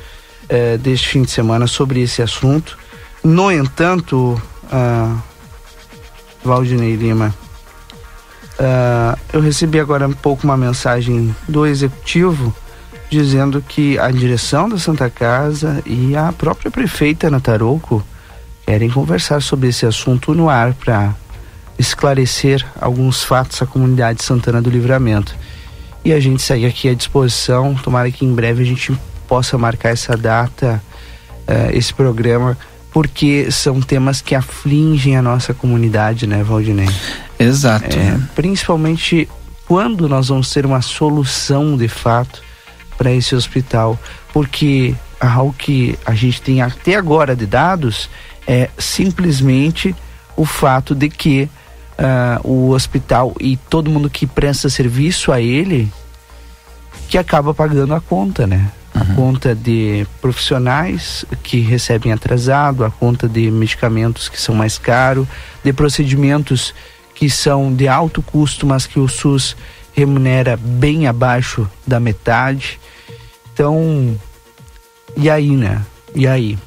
[0.48, 2.77] eh, deste fim de semana sobre esse assunto.
[3.23, 5.22] No entanto, uh,
[6.43, 7.34] Valdinei Lima,
[8.60, 12.53] uh, eu recebi agora um pouco uma mensagem do executivo
[13.11, 18.01] dizendo que a direção da Santa Casa e a própria prefeita Nataroco
[18.65, 21.13] querem conversar sobre esse assunto no ar para
[21.77, 25.35] esclarecer alguns fatos à comunidade Santana do Livramento.
[26.05, 28.97] E a gente segue aqui à disposição, tomara que em breve a gente
[29.27, 30.81] possa marcar essa data,
[31.47, 32.57] uh, esse programa,
[32.93, 36.89] porque são temas que afligem a nossa comunidade, né, Valdinei?
[37.38, 37.97] Exato.
[37.97, 39.27] É, principalmente
[39.67, 42.41] quando nós vamos ter uma solução de fato
[43.02, 43.99] para esse hospital,
[44.32, 48.07] porque algo que a gente tem até agora de dados
[48.45, 49.95] é simplesmente
[50.38, 51.49] o fato de que
[51.98, 55.91] uh, o hospital e todo mundo que presta serviço a ele
[57.07, 58.69] que acaba pagando a conta, né?
[58.94, 59.02] Uhum.
[59.02, 65.28] A conta de profissionais que recebem atrasado, a conta de medicamentos que são mais caros,
[65.64, 66.72] de procedimentos
[67.15, 69.56] que são de alto custo, mas que o SUS
[69.93, 72.80] remunera bem abaixo da metade.
[73.53, 74.18] Então,
[75.15, 75.81] e aí, né?
[76.15, 76.57] E aí?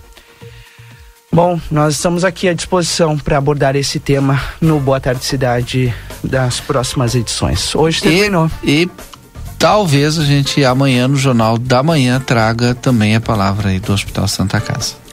[1.33, 5.93] Bom, nós estamos aqui à disposição para abordar esse tema no Boa Tarde Cidade
[6.23, 7.75] das próximas edições.
[7.75, 8.49] Hoje terminou.
[8.63, 8.91] E, e
[9.59, 14.29] talvez a gente amanhã no Jornal da Manhã traga também a palavra aí do Hospital
[14.29, 15.04] Santa Casa.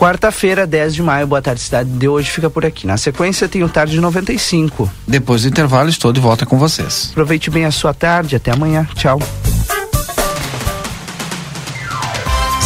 [0.00, 2.86] Quarta-feira, 10 de maio, Boa Tarde Cidade de hoje fica por aqui.
[2.86, 4.90] Na sequência tem o Tarde 95.
[5.06, 7.08] Depois do intervalo estou de volta com vocês.
[7.10, 8.88] Aproveite bem a sua tarde, até amanhã.
[8.94, 9.18] Tchau.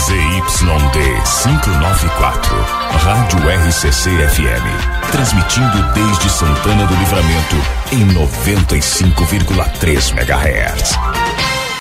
[0.06, 1.01] ZYD
[1.43, 2.56] 594,
[3.02, 5.11] Rádio RCC FM.
[5.11, 7.56] Transmitindo desde Santana do Livramento
[7.90, 11.53] em 95,3 MHz.